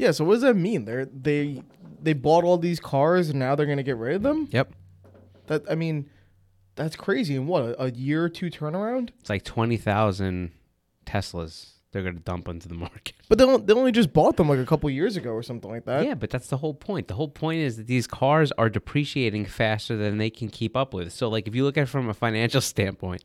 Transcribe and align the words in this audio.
Yeah. 0.00 0.10
So 0.12 0.24
what 0.24 0.34
does 0.34 0.42
that 0.42 0.56
mean? 0.56 0.84
They're 0.86 1.04
they 1.06 1.62
they 2.02 2.12
bought 2.14 2.44
all 2.44 2.58
these 2.58 2.80
cars 2.80 3.28
and 3.30 3.38
now 3.38 3.54
they're 3.54 3.66
gonna 3.66 3.82
get 3.82 3.96
rid 3.96 4.16
of 4.16 4.22
them. 4.22 4.48
Yep. 4.50 4.72
That 5.46 5.62
I 5.70 5.74
mean, 5.74 6.08
that's 6.76 6.96
crazy. 6.96 7.36
And 7.36 7.46
what 7.46 7.62
a, 7.64 7.82
a 7.84 7.90
year 7.90 8.24
or 8.24 8.28
two 8.28 8.50
turnaround? 8.50 9.10
It's 9.20 9.28
like 9.30 9.44
20,000 9.44 10.52
Teslas 11.06 11.70
they're 11.92 12.02
going 12.04 12.14
to 12.14 12.22
dump 12.22 12.46
into 12.46 12.68
the 12.68 12.74
market. 12.86 13.14
But 13.28 13.38
they 13.38 13.44
don't, 13.44 13.66
they 13.66 13.72
only 13.72 13.90
just 13.90 14.12
bought 14.12 14.36
them 14.36 14.48
like 14.48 14.60
a 14.60 14.64
couple 14.64 14.88
years 14.90 15.16
ago 15.16 15.30
or 15.32 15.42
something 15.42 15.68
like 15.68 15.86
that. 15.86 16.04
yeah, 16.04 16.14
but 16.14 16.30
that's 16.30 16.46
the 16.46 16.56
whole 16.58 16.72
point. 16.72 17.08
The 17.08 17.14
whole 17.14 17.26
point 17.28 17.62
is 17.62 17.78
that 17.78 17.88
these 17.88 18.06
cars 18.06 18.52
are 18.52 18.68
depreciating 18.68 19.44
faster 19.46 19.96
than 19.96 20.18
they 20.18 20.30
can 20.30 20.48
keep 20.50 20.76
up 20.76 20.94
with. 20.94 21.12
So, 21.12 21.28
like, 21.28 21.48
if 21.48 21.54
you 21.56 21.64
look 21.64 21.76
at 21.76 21.82
it 21.82 21.86
from 21.86 22.08
a 22.08 22.14
financial 22.14 22.60
standpoint, 22.74 23.24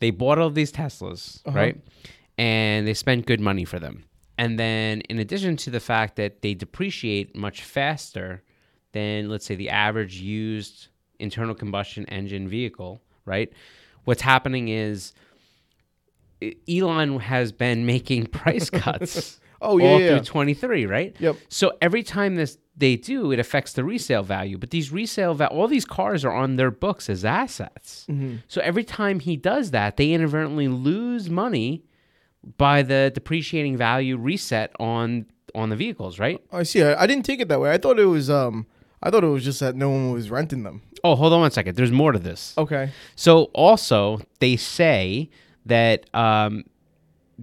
they 0.00 0.10
bought 0.10 0.38
all 0.38 0.50
these 0.50 0.70
Teslas, 0.70 1.40
Uh-huh. 1.46 1.56
right? 1.58 1.80
And 2.36 2.86
they 2.86 2.92
spent 2.92 3.24
good 3.24 3.40
money 3.40 3.64
for 3.64 3.78
them. 3.78 4.04
And 4.42 4.58
then, 4.58 5.02
in 5.02 5.20
addition 5.20 5.56
to 5.58 5.70
the 5.70 5.78
fact 5.78 6.16
that 6.16 6.42
they 6.42 6.54
depreciate 6.54 7.36
much 7.36 7.62
faster 7.62 8.42
than, 8.90 9.28
let's 9.28 9.46
say, 9.46 9.54
the 9.54 9.70
average 9.70 10.16
used 10.16 10.88
internal 11.20 11.54
combustion 11.54 12.06
engine 12.06 12.48
vehicle, 12.48 13.00
right? 13.24 13.52
What's 14.02 14.22
happening 14.22 14.66
is 14.66 15.12
Elon 16.68 17.20
has 17.20 17.52
been 17.52 17.86
making 17.94 18.26
price 18.26 18.68
cuts 18.68 19.38
Oh 19.62 19.78
yeah, 19.78 19.86
all 19.86 20.00
yeah. 20.00 20.08
through 20.08 20.24
23, 20.24 20.86
right? 20.86 21.14
Yep. 21.20 21.36
So 21.48 21.74
every 21.80 22.02
time 22.02 22.34
this 22.34 22.58
they 22.76 22.96
do, 22.96 23.30
it 23.30 23.38
affects 23.38 23.74
the 23.74 23.84
resale 23.84 24.24
value. 24.24 24.58
But 24.58 24.70
these 24.70 24.90
resale 24.90 25.34
va- 25.34 25.50
all 25.50 25.68
these 25.68 25.84
cars 25.84 26.24
are 26.24 26.32
on 26.32 26.56
their 26.56 26.72
books 26.72 27.08
as 27.08 27.24
assets. 27.24 28.06
Mm-hmm. 28.10 28.38
So 28.48 28.60
every 28.62 28.82
time 28.82 29.20
he 29.20 29.36
does 29.36 29.70
that, 29.70 29.98
they 29.98 30.10
inadvertently 30.10 30.66
lose 30.66 31.30
money 31.30 31.84
by 32.58 32.82
the 32.82 33.10
depreciating 33.14 33.76
value 33.76 34.16
reset 34.16 34.72
on 34.80 35.26
on 35.54 35.68
the 35.68 35.76
vehicles, 35.76 36.18
right? 36.18 36.40
I 36.50 36.62
see. 36.62 36.82
I, 36.82 37.02
I 37.02 37.06
didn't 37.06 37.24
take 37.26 37.40
it 37.40 37.48
that 37.48 37.60
way. 37.60 37.72
I 37.72 37.78
thought 37.78 37.98
it 37.98 38.06
was 38.06 38.30
um. 38.30 38.66
I 39.02 39.10
thought 39.10 39.24
it 39.24 39.28
was 39.28 39.44
just 39.44 39.58
that 39.60 39.74
no 39.74 39.90
one 39.90 40.12
was 40.12 40.30
renting 40.30 40.62
them. 40.62 40.82
Oh, 41.02 41.16
hold 41.16 41.32
on 41.32 41.40
one 41.40 41.50
second. 41.50 41.76
There's 41.76 41.90
more 41.90 42.12
to 42.12 42.20
this. 42.20 42.54
Okay. 42.56 42.90
So 43.16 43.44
also 43.52 44.20
they 44.38 44.54
say 44.56 45.28
that 45.66 46.06
um, 46.14 46.64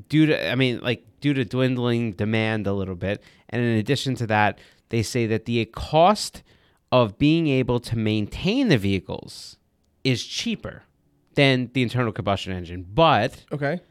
due 0.07 0.25
to 0.27 0.49
I 0.51 0.55
mean 0.55 0.79
like 0.81 1.05
due 1.19 1.33
to 1.33 1.43
dwindling 1.43 2.13
demand 2.13 2.65
a 2.65 2.73
little 2.73 2.95
bit, 2.95 3.21
and 3.49 3.61
in 3.61 3.77
addition 3.77 4.15
to 4.15 4.27
that, 4.27 4.59
they 4.89 5.03
say 5.03 5.25
that 5.27 5.45
the 5.45 5.65
cost 5.65 6.43
of 6.91 7.17
being 7.19 7.47
able 7.47 7.79
to 7.81 7.97
maintain 7.97 8.69
the 8.69 8.77
vehicles 8.77 9.57
is 10.03 10.25
cheaper 10.25 10.83
than 11.35 11.69
the 11.73 11.83
internal 11.83 12.11
combustion 12.11 12.53
engine, 12.53 12.85
but 12.93 13.45
Okay. 13.51 13.81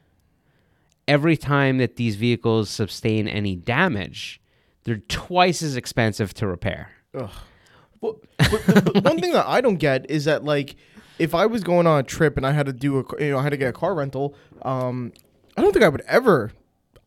Every 1.08 1.36
time 1.36 1.78
that 1.78 1.96
these 1.96 2.14
vehicles 2.16 2.70
sustain 2.70 3.26
any 3.26 3.56
damage, 3.56 4.40
they're 4.84 4.98
twice 5.08 5.62
as 5.62 5.74
expensive 5.76 6.32
to 6.34 6.46
repair. 6.46 6.90
Ugh. 7.14 7.30
Well, 8.00 8.20
but, 8.38 8.62
but- 8.66 8.84
but 8.84 9.04
one 9.04 9.18
thing 9.18 9.32
that 9.32 9.46
I 9.48 9.60
don't 9.60 9.76
get 9.76 10.08
is 10.10 10.24
that 10.26 10.44
like, 10.44 10.76
if 11.18 11.34
I 11.34 11.46
was 11.46 11.64
going 11.64 11.86
on 11.88 11.98
a 11.98 12.02
trip 12.04 12.36
and 12.36 12.46
I 12.46 12.52
had 12.52 12.66
to 12.66 12.72
do 12.72 13.00
a, 13.00 13.04
you 13.24 13.32
know, 13.32 13.38
I 13.38 13.42
had 13.42 13.50
to 13.50 13.56
get 13.56 13.68
a 13.70 13.72
car 13.72 13.94
rental, 13.94 14.36
um, 14.62 15.12
I 15.56 15.62
don't 15.62 15.72
think 15.72 15.84
I 15.84 15.88
would 15.88 16.02
ever 16.02 16.52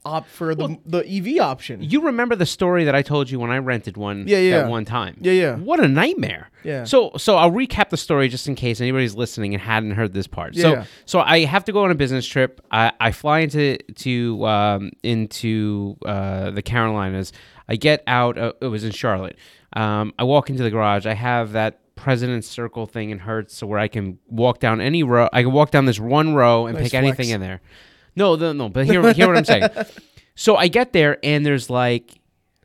opt 0.06 0.30
for 0.30 0.56
the 0.56 0.78
the 0.86 1.00
EV 1.00 1.40
option. 1.42 1.82
You 1.82 2.02
remember 2.02 2.36
the 2.36 2.46
story 2.46 2.86
that 2.86 2.96
I 2.96 3.02
told 3.02 3.30
you 3.30 3.40
when 3.40 3.52
I 3.52 3.58
rented 3.58 3.98
one 3.98 4.28
Yeah, 4.28 4.40
yeah. 4.40 4.62
that 4.62 4.70
one 4.70 4.86
time. 4.86 5.18
Yeah, 5.22 5.34
yeah. 5.34 5.56
What 5.56 5.80
a 5.80 5.88
nightmare. 5.88 6.50
Yeah. 6.64 6.84
So 6.86 7.12
so 7.18 7.38
I'll 7.38 7.52
recap 7.52 7.90
the 7.90 7.98
story 7.98 8.28
just 8.30 8.48
in 8.48 8.56
case 8.56 8.82
anybody's 8.82 9.16
listening 9.16 9.54
and 9.54 9.62
hadn't 9.62 9.92
heard 9.92 10.14
this 10.14 10.28
part. 10.28 10.56
Yeah, 10.56 10.62
so 10.62 10.72
yeah. 10.72 10.86
so 11.06 11.20
I 11.22 11.46
have 11.46 11.64
to 11.66 11.72
go 11.72 11.84
on 11.84 11.92
a 11.92 11.96
business 11.96 12.26
trip. 12.26 12.62
I, 12.72 12.92
I 13.00 13.12
fly 13.12 13.40
into 13.40 13.78
to 13.78 14.46
um, 14.46 14.92
into 15.04 15.98
uh, 16.06 16.52
the 16.52 16.62
Carolinas. 16.62 17.32
I 17.68 17.76
get 17.76 18.04
out. 18.08 18.38
Uh, 18.38 18.54
it 18.62 18.68
was 18.68 18.84
in 18.84 18.92
Charlotte. 18.92 19.38
Um, 19.74 20.14
I 20.20 20.24
walk 20.24 20.50
into 20.50 20.64
the 20.64 20.70
garage. 20.70 21.06
I 21.06 21.14
have 21.14 21.54
that 21.54 21.96
President's 21.96 22.48
Circle 22.48 22.88
thing 22.88 23.12
in 23.12 23.20
Hertz, 23.20 23.56
so 23.56 23.68
where 23.68 23.80
I 23.80 23.88
can 23.88 24.18
walk 24.28 24.60
down 24.60 24.82
any 24.82 25.04
row. 25.04 25.30
I 25.32 25.44
can 25.44 25.52
walk 25.52 25.72
down 25.72 25.86
this 25.86 26.00
one 26.00 26.34
row 26.34 26.66
and 26.66 26.76
Nice 26.76 26.86
pick 26.86 26.94
anything 26.96 27.30
in 27.30 27.40
there. 27.42 27.62
No, 28.16 28.36
no, 28.36 28.52
no. 28.54 28.70
But 28.70 28.86
hear, 28.86 29.14
hear 29.14 29.28
what 29.28 29.38
I'm 29.38 29.46
saying. 29.46 29.70
So 30.34 30.56
I 30.56 30.70
get 30.70 30.94
there 30.94 31.18
and 31.24 31.46
there's 31.46 31.70
like 31.70 32.14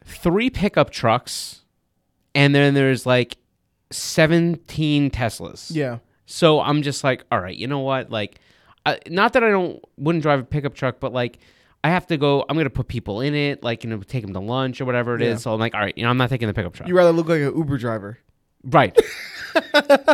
three 0.05 0.49
pickup 0.51 0.91
trucks, 0.91 1.63
and 2.35 2.55
then 2.55 2.75
there's 2.75 3.05
like 3.05 3.37
17 3.91 5.11
Teslas. 5.11 5.71
Yeah. 5.75 5.99
So 6.27 6.61
I'm 6.61 6.83
just 6.83 7.05
like, 7.05 7.25
all 7.31 7.41
right, 7.41 7.55
you 7.57 7.67
know 7.67 7.81
what? 7.81 8.11
Like, 8.11 8.41
I, 8.87 8.99
not 9.09 9.33
that 9.35 9.45
I 9.45 9.51
don't 9.51 9.81
wouldn't 9.99 10.23
drive 10.23 10.41
a 10.41 10.45
pickup 10.45 10.75
truck, 10.75 11.01
but 11.01 11.13
like, 11.13 11.39
I 11.85 11.91
have 11.91 12.07
to 12.07 12.17
go. 12.17 12.45
I'm 12.49 12.57
gonna 12.57 12.71
put 12.71 12.89
people 12.89 13.21
in 13.21 13.35
it, 13.35 13.63
like 13.63 13.85
you 13.85 13.91
know, 13.91 13.99
take 13.99 14.23
them 14.23 14.33
to 14.33 14.41
lunch 14.41 14.81
or 14.81 14.85
whatever 14.85 15.15
it 15.15 15.23
is. 15.23 15.29
Yeah. 15.29 15.37
So 15.37 15.53
I'm 15.53 15.61
like, 15.61 15.75
all 15.75 15.81
right, 15.81 15.97
you 15.97 16.05
know, 16.05 16.11
I'm 16.11 16.17
not 16.17 16.31
taking 16.31 16.49
the 16.49 16.55
pickup 16.55 16.73
truck. 16.73 16.89
You 16.89 16.97
rather 16.97 17.13
look 17.13 17.29
like 17.29 17.41
an 17.41 17.57
Uber 17.57 17.79
driver. 17.79 18.19
right. 18.65 18.97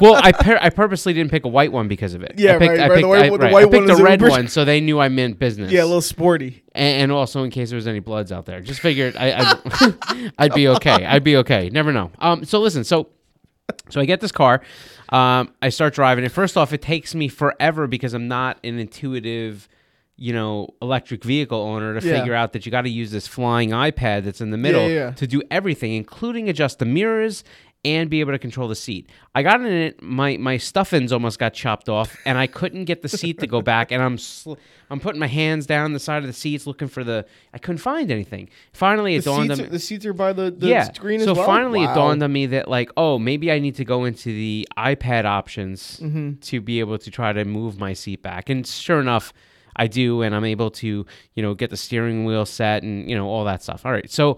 well, 0.00 0.14
I 0.16 0.32
I 0.60 0.70
purposely 0.70 1.12
didn't 1.12 1.30
pick 1.30 1.44
a 1.44 1.48
white 1.48 1.72
one 1.72 1.88
because 1.88 2.14
of 2.14 2.22
it. 2.22 2.34
Yeah, 2.36 2.56
I 2.56 2.58
picked, 2.58 2.70
right, 2.70 2.80
I 2.80 2.82
right, 2.82 2.88
the 2.88 2.94
picked, 2.96 3.08
white 3.08 3.24
I, 3.26 3.30
one- 3.30 3.40
the 3.40 3.48
white 3.48 3.66
I 3.66 3.70
picked 3.70 3.86
was 3.88 3.98
the 3.98 4.04
red 4.04 4.22
one, 4.22 4.48
so 4.48 4.64
they 4.64 4.80
knew 4.80 4.98
I 5.00 5.08
meant 5.08 5.38
business. 5.38 5.70
Yeah, 5.72 5.82
a 5.82 5.86
little 5.86 6.00
sporty. 6.00 6.62
and, 6.74 7.02
and 7.04 7.12
also 7.12 7.42
in 7.44 7.50
case 7.50 7.70
there 7.70 7.76
was 7.76 7.86
any 7.86 8.00
bloods 8.00 8.32
out 8.32 8.46
there. 8.46 8.60
Just 8.60 8.80
figured 8.80 9.16
I, 9.16 9.54
I'd, 9.64 10.32
I'd 10.38 10.54
be 10.54 10.68
okay. 10.68 11.04
I'd 11.04 11.24
be 11.24 11.36
okay. 11.38 11.70
Never 11.70 11.92
know. 11.92 12.10
Um, 12.18 12.44
so 12.44 12.60
listen, 12.60 12.84
so 12.84 13.08
so 13.90 14.00
I 14.00 14.04
get 14.04 14.20
this 14.20 14.32
car. 14.32 14.62
Um, 15.10 15.52
I 15.60 15.68
start 15.68 15.94
driving 15.94 16.24
it. 16.24 16.30
First 16.30 16.56
off, 16.56 16.72
it 16.72 16.82
takes 16.82 17.14
me 17.14 17.28
forever 17.28 17.86
because 17.86 18.14
I'm 18.14 18.28
not 18.28 18.58
an 18.64 18.78
intuitive, 18.78 19.68
you 20.16 20.32
know, 20.32 20.68
electric 20.80 21.22
vehicle 21.22 21.58
owner 21.60 21.98
to 21.98 22.06
Yeah. 22.06 22.18
figure 22.18 22.34
out 22.34 22.52
that 22.54 22.64
you 22.64 22.72
got 22.72 22.82
to 22.82 22.90
use 22.90 23.10
this 23.10 23.26
flying 23.26 23.70
iPad 23.70 24.24
that's 24.24 24.40
in 24.40 24.50
the 24.50 24.56
middle 24.56 24.88
yeah, 24.88 24.94
yeah. 24.94 25.10
to 25.12 25.26
do 25.26 25.42
everything, 25.50 25.92
including 25.92 26.48
adjust 26.48 26.78
the 26.78 26.86
mirrors 26.86 27.44
and 27.84 28.08
be 28.08 28.20
able 28.20 28.30
to 28.30 28.38
control 28.38 28.68
the 28.68 28.76
seat. 28.76 29.10
I 29.34 29.42
got 29.42 29.60
in 29.60 29.66
it, 29.66 30.00
my 30.02 30.36
my 30.36 30.56
stuffings 30.56 31.12
almost 31.12 31.38
got 31.40 31.52
chopped 31.52 31.88
off, 31.88 32.16
and 32.24 32.38
I 32.38 32.46
couldn't 32.46 32.84
get 32.84 33.02
the 33.02 33.08
seat 33.08 33.40
to 33.40 33.46
go 33.48 33.60
back. 33.72 33.90
And 33.90 34.00
I'm 34.02 34.18
sl- 34.18 34.54
I'm 34.88 35.00
putting 35.00 35.18
my 35.18 35.26
hands 35.26 35.66
down 35.66 35.92
the 35.92 35.98
side 35.98 36.18
of 36.22 36.26
the 36.28 36.32
seats 36.32 36.66
looking 36.66 36.86
for 36.88 37.02
the. 37.02 37.26
I 37.52 37.58
couldn't 37.58 37.78
find 37.78 38.10
anything. 38.12 38.50
Finally, 38.72 39.16
it 39.16 39.24
The 39.24 39.30
dawned 39.30 39.50
on 39.50 39.58
me. 39.58 39.64
the 39.64 39.78
seats 39.80 40.06
are 40.06 40.12
by 40.12 40.32
the, 40.32 40.50
the 40.50 40.68
yeah. 40.68 40.84
screen 40.92 41.20
so 41.20 41.32
as 41.32 41.36
well. 41.38 41.46
finally, 41.46 41.82
it 41.82 41.94
dawned 41.94 42.22
on 42.22 42.32
me 42.32 42.46
that 42.46 42.68
like, 42.68 42.90
oh, 42.96 43.18
maybe 43.18 43.50
I 43.50 43.58
need 43.58 43.74
to 43.76 43.84
go 43.84 44.04
into 44.04 44.28
the 44.28 44.68
iPad 44.78 45.24
options 45.24 45.98
Mm-hmm. 46.00 46.34
to 46.40 46.60
be 46.60 46.78
able 46.80 46.98
to 46.98 47.10
try 47.10 47.32
to 47.32 47.44
move 47.44 47.78
my 47.80 47.94
seat 47.94 48.22
back. 48.22 48.48
And 48.48 48.66
sure 48.66 49.00
enough. 49.00 49.32
I 49.74 49.86
do, 49.86 50.20
and 50.20 50.34
I'm 50.34 50.44
able 50.44 50.70
to, 50.70 51.06
you 51.34 51.42
know, 51.42 51.54
get 51.54 51.70
the 51.70 51.78
steering 51.78 52.26
wheel 52.26 52.44
set 52.44 52.82
and 52.82 53.08
you 53.08 53.16
know 53.16 53.26
all 53.26 53.46
that 53.46 53.62
stuff. 53.62 53.86
All 53.86 53.92
right, 53.92 54.10
so 54.10 54.36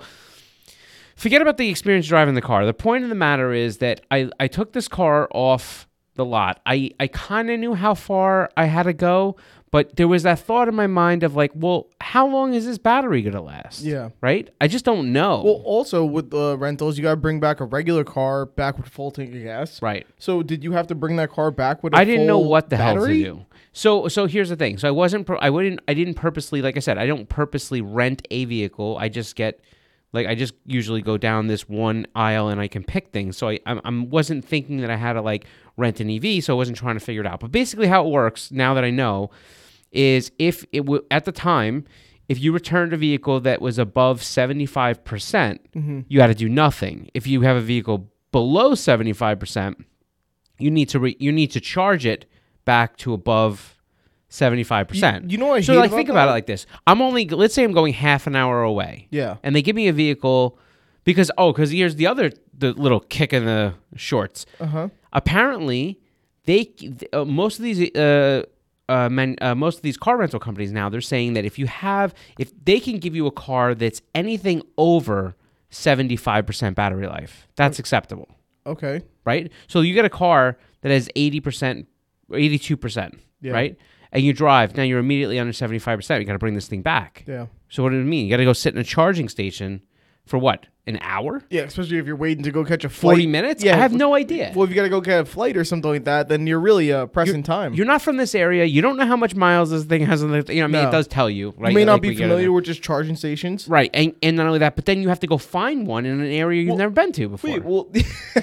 forget 1.25 1.41
about 1.41 1.57
the 1.57 1.71
experience 1.71 2.07
driving 2.07 2.35
the 2.35 2.43
car. 2.43 2.67
The 2.67 2.75
point 2.75 3.03
of 3.03 3.09
the 3.09 3.15
matter 3.15 3.55
is 3.55 3.79
that 3.79 4.03
I, 4.11 4.29
I 4.39 4.47
took 4.47 4.75
this 4.75 4.89
car 4.89 5.27
off 5.33 5.89
the 6.17 6.25
lot. 6.25 6.61
I, 6.67 6.91
I 7.01 7.07
kind 7.07 7.49
of 7.49 7.59
knew 7.59 7.73
how 7.73 7.95
far 7.95 8.51
I 8.59 8.67
had 8.67 8.83
to 8.83 8.93
go, 8.93 9.37
but 9.71 9.97
there 9.97 10.07
was 10.07 10.25
that 10.25 10.39
thought 10.39 10.69
in 10.69 10.75
my 10.75 10.87
mind 10.87 11.23
of 11.23 11.35
like, 11.35 11.53
well, 11.55 11.89
how 11.99 12.27
long 12.27 12.53
is 12.53 12.67
this 12.67 12.77
battery 12.77 13.23
going 13.23 13.33
to 13.33 13.41
last? 13.41 13.81
Yeah. 13.81 14.11
Right? 14.21 14.51
I 14.61 14.69
just 14.69 14.85
don't 14.85 15.15
know. 15.15 15.41
Well, 15.43 15.63
also 15.65 16.05
with 16.05 16.29
the 16.29 16.59
rentals, 16.59 16.99
you 16.99 17.03
got 17.03 17.13
to 17.13 17.17
bring 17.17 17.41
back 17.41 17.59
a 17.61 17.65
regular 17.65 18.05
car 18.05 18.45
back 18.45 18.77
with 18.77 18.87
full 18.87 19.11
tank 19.11 19.35
of 19.35 19.43
gas. 19.43 19.81
right. 19.81 20.07
So 20.19 20.43
did 20.43 20.63
you 20.63 20.73
have 20.73 20.89
to 20.89 20.95
bring 20.95 21.17
that 21.17 21.31
car 21.31 21.51
back 21.51 21.83
with? 21.83 21.95
I 21.95 22.03
I 22.03 22.05
didn't 22.05 22.27
know 22.27 22.39
what 22.39 22.69
the 22.69 22.77
battery? 22.77 23.23
hell 23.23 23.37
to 23.37 23.41
do. 23.41 23.47
So 23.73 24.09
so 24.09 24.27
here's 24.27 24.51
the 24.51 24.57
thing. 24.57 24.77
So 24.77 24.89
I 24.89 24.91
wasn't 24.91 25.27
I 25.41 25.49
wouldn't 25.49 25.81
I 25.89 25.95
didn't 25.95 26.17
purposely 26.17 26.61
like 26.61 26.77
I 26.77 26.81
said 26.81 26.99
I 26.99 27.07
don't 27.07 27.31
purposely 27.31 27.81
rent 27.81 28.29
a 28.31 28.45
vehicle. 28.45 28.99
I 29.01 29.09
just 29.09 29.37
get 29.37 29.59
like 30.15 30.27
I 30.27 30.35
just 30.35 30.55
usually 30.65 31.03
go 31.03 31.19
down 31.19 31.49
this 31.49 31.69
one 31.69 32.07
aisle 32.15 32.49
and 32.49 32.61
I 32.61 32.69
can 32.69 32.85
pick 32.85 33.09
things. 33.09 33.37
So 33.37 33.49
I 33.49 33.59
I 33.67 33.81
I 33.85 33.91
wasn't 33.91 34.45
thinking 34.45 34.79
that 34.79 34.91
I 34.91 34.97
had 34.97 35.15
to 35.15 35.21
like 35.21 35.45
rent 35.77 36.01
an 36.01 36.09
EV. 36.09 36.43
So 36.43 36.55
I 36.55 36.57
wasn't 36.57 36.79
trying 36.79 36.95
to 36.95 37.05
figure 37.05 37.21
it 37.21 37.27
out. 37.27 37.41
But 37.41 37.51
basically 37.53 37.89
how 37.89 38.07
it 38.07 38.11
works 38.11 38.51
now 38.51 38.73
that 38.75 38.85
I 38.85 38.91
know 38.91 39.31
is 39.91 40.33
if 40.39 40.65
it 40.73 40.81
w- 40.81 41.05
at 41.11 41.25
the 41.25 41.33
time 41.33 41.85
if 42.29 42.41
you 42.41 42.53
returned 42.53 42.93
a 42.93 42.97
vehicle 42.97 43.41
that 43.41 43.61
was 43.61 43.79
above 43.79 44.23
75%, 44.23 45.05
percent 45.05 45.73
mm-hmm. 45.73 46.01
you 46.09 46.21
had 46.21 46.29
to 46.29 46.35
do 46.35 46.49
nothing. 46.49 47.11
If 47.13 47.27
you 47.27 47.43
have 47.43 47.57
a 47.57 47.61
vehicle 47.61 48.11
below 48.33 48.73
75%, 48.73 49.75
you 50.59 50.71
need 50.71 50.89
to 50.89 51.01
re- 51.01 51.17
you 51.19 51.33
need 51.33 51.51
to 51.51 51.61
charge 51.61 52.07
it 52.07 52.25
back 52.65 52.97
to 52.99 53.13
above 53.13 53.74
75%. 54.39 55.23
You- 55.25 55.29
you 55.31 55.39
know 55.39 55.47
what 55.47 55.57
I 55.59 55.61
So 55.61 55.75
like 55.75 55.87
about 55.91 55.97
think 55.97 56.09
about 56.09 56.25
that? 56.27 56.31
it 56.31 56.35
like 56.35 56.47
this. 56.47 56.67
I'm 56.87 57.01
only 57.01 57.29
let's 57.29 57.55
say 57.55 57.63
I'm 57.65 57.73
going 57.73 57.93
half 57.93 58.27
an 58.27 58.35
hour 58.37 58.63
away. 58.63 59.07
Yeah. 59.11 59.37
And 59.43 59.55
they 59.55 59.63
give 59.63 59.77
me 59.77 59.87
a 59.89 59.93
vehicle 59.93 60.59
because 61.05 61.31
oh 61.39 61.53
cuz 61.53 61.71
here's 61.71 61.97
the 61.97 62.07
other 62.07 62.31
the 62.57 62.73
little 62.73 63.01
kick 63.01 63.33
in 63.33 63.45
the 63.45 63.75
shorts. 63.97 64.47
Uh 64.61 64.67
huh. 64.67 64.89
Apparently, 65.13 66.01
they 66.47 66.73
uh, 67.13 67.25
most 67.25 67.59
of 67.59 67.65
these 67.65 67.81
uh, 67.97 68.43
uh, 68.89 69.09
man, 69.09 69.37
uh, 69.41 69.55
most 69.55 69.77
of 69.77 69.83
these 69.83 69.97
car 69.97 70.17
rental 70.19 70.41
companies 70.41 70.73
now 70.73 70.89
they're 70.89 71.01
saying 71.01 71.35
that 71.35 71.45
if 71.45 71.59
you 71.59 71.67
have 71.67 72.13
if 72.39 72.53
they 72.65 72.79
can 72.81 72.99
give 72.99 73.15
you 73.15 73.27
a 73.27 73.31
car 73.33 73.75
that's 73.75 74.03
anything 74.15 74.61
over 74.77 75.35
75% 75.71 76.75
battery 76.75 77.07
life, 77.07 77.49
that's 77.57 77.79
acceptable, 77.79 78.29
Okay. 78.67 79.03
right? 79.25 79.51
So 79.67 79.81
you 79.81 79.93
get 79.95 80.05
a 80.05 80.11
car 80.11 80.57
that 80.83 80.91
has 80.93 81.09
80% 81.17 81.87
82%, 82.31 83.19
Yeah. 83.41 83.53
right? 83.53 83.77
And 84.15 84.23
you 84.23 84.33
drive, 84.33 84.77
now 84.77 84.85
you're 84.85 85.01
immediately 85.01 85.39
under 85.41 85.53
75%. 85.53 86.21
You 86.21 86.25
got 86.25 86.33
to 86.33 86.39
bring 86.39 86.55
this 86.55 86.69
thing 86.69 86.83
back. 86.83 87.25
Yeah. 87.27 87.47
So 87.69 87.83
what 87.83 87.91
does 87.91 88.01
it 88.01 88.05
mean? 88.05 88.25
You 88.25 88.31
got 88.31 88.37
to 88.37 88.45
go 88.45 88.53
sit 88.53 88.73
in 88.73 88.81
a 88.81 88.85
charging 88.85 89.29
station 89.29 89.83
For 90.25 90.39
what? 90.39 90.67
An 90.87 90.99
hour? 91.01 91.43
Yeah, 91.49 91.63
especially 91.63 91.97
if 91.97 92.07
you're 92.07 92.15
waiting 92.15 92.45
to 92.45 92.51
go 92.51 92.63
catch 92.63 92.85
a 92.85 92.91
flight. 92.91 93.15
40 93.15 93.27
minutes? 93.29 93.65
Yeah, 93.65 93.75
I 93.75 93.79
have 93.79 93.95
no 93.95 94.15
idea. 94.15 94.37
Yeah, 94.37 94.51
if 94.51 94.51
you're 94.51 94.51
waiting 94.51 94.51
to 94.51 94.51
go 94.51 94.51
catch 94.51 94.51
a 94.51 94.51
flight. 94.51 94.53
40 94.53 94.53
minutes? 94.53 94.53
Yeah, 94.53 94.53
I 94.53 94.53
have 94.53 94.53
if- 94.53 94.53
no 94.53 94.53
idea. 94.53 94.53
Well, 94.55 94.65
if 94.65 94.71
you 94.71 94.77
gotta 94.77 94.91
go 94.91 95.01
catch 95.01 95.23
a 95.23 95.25
flight 95.25 95.57
or 95.57 95.65
something 95.65 95.91
like 95.91 96.05
that, 96.05 96.29
then 96.29 96.47
you're 96.47 96.61
really 96.61 96.93
uh, 96.93 97.07
pressing 97.07 97.43
time. 97.43 97.73
You're 97.73 97.87
not 97.87 98.03
from 98.03 98.19
this 98.19 98.35
area. 98.35 98.67
You 98.67 98.83
don't 98.83 98.99
know 98.99 99.07
how 99.07 99.17
much 99.17 99.35
miles 99.35 99.71
this 99.71 99.85
thing 99.85 100.05
has 100.05 100.23
on 100.23 100.31
the. 100.31 100.45
You 100.53 100.61
know, 100.61 100.65
I 100.65 100.67
mean, 100.67 100.83
No. 100.83 100.89
it 100.89 100.93
does 100.93 101.07
tell 101.09 101.31
you, 101.31 101.55
right? 101.57 101.71
you 101.71 101.75
may 101.75 101.87
not 101.87 101.93
Like, 101.95 102.03
be 102.03 102.09
get 102.15 102.25
familiar 102.25 102.53
with 102.53 102.67
just 102.67 102.83
charging 102.83 103.17
stations. 103.17 103.67
Right, 103.67 103.89
and, 103.95 104.15
and 104.23 104.37
not 104.37 104.47
only 104.47 104.59
that, 104.59 104.77
but 104.77 104.85
then 104.85 105.01
you 105.01 105.09
have 105.09 105.21
to 105.21 105.27
go 105.27 105.39
find 105.39 105.87
one 105.87 106.05
in 106.05 106.21
an 106.21 106.31
area 106.31 106.61
you've 106.61 106.69
Well, 106.69 106.77
never 106.79 106.93
been 106.93 107.13
to 107.13 107.31
before. 107.31 107.51
Wait, 107.51 107.65
well, 107.65 107.91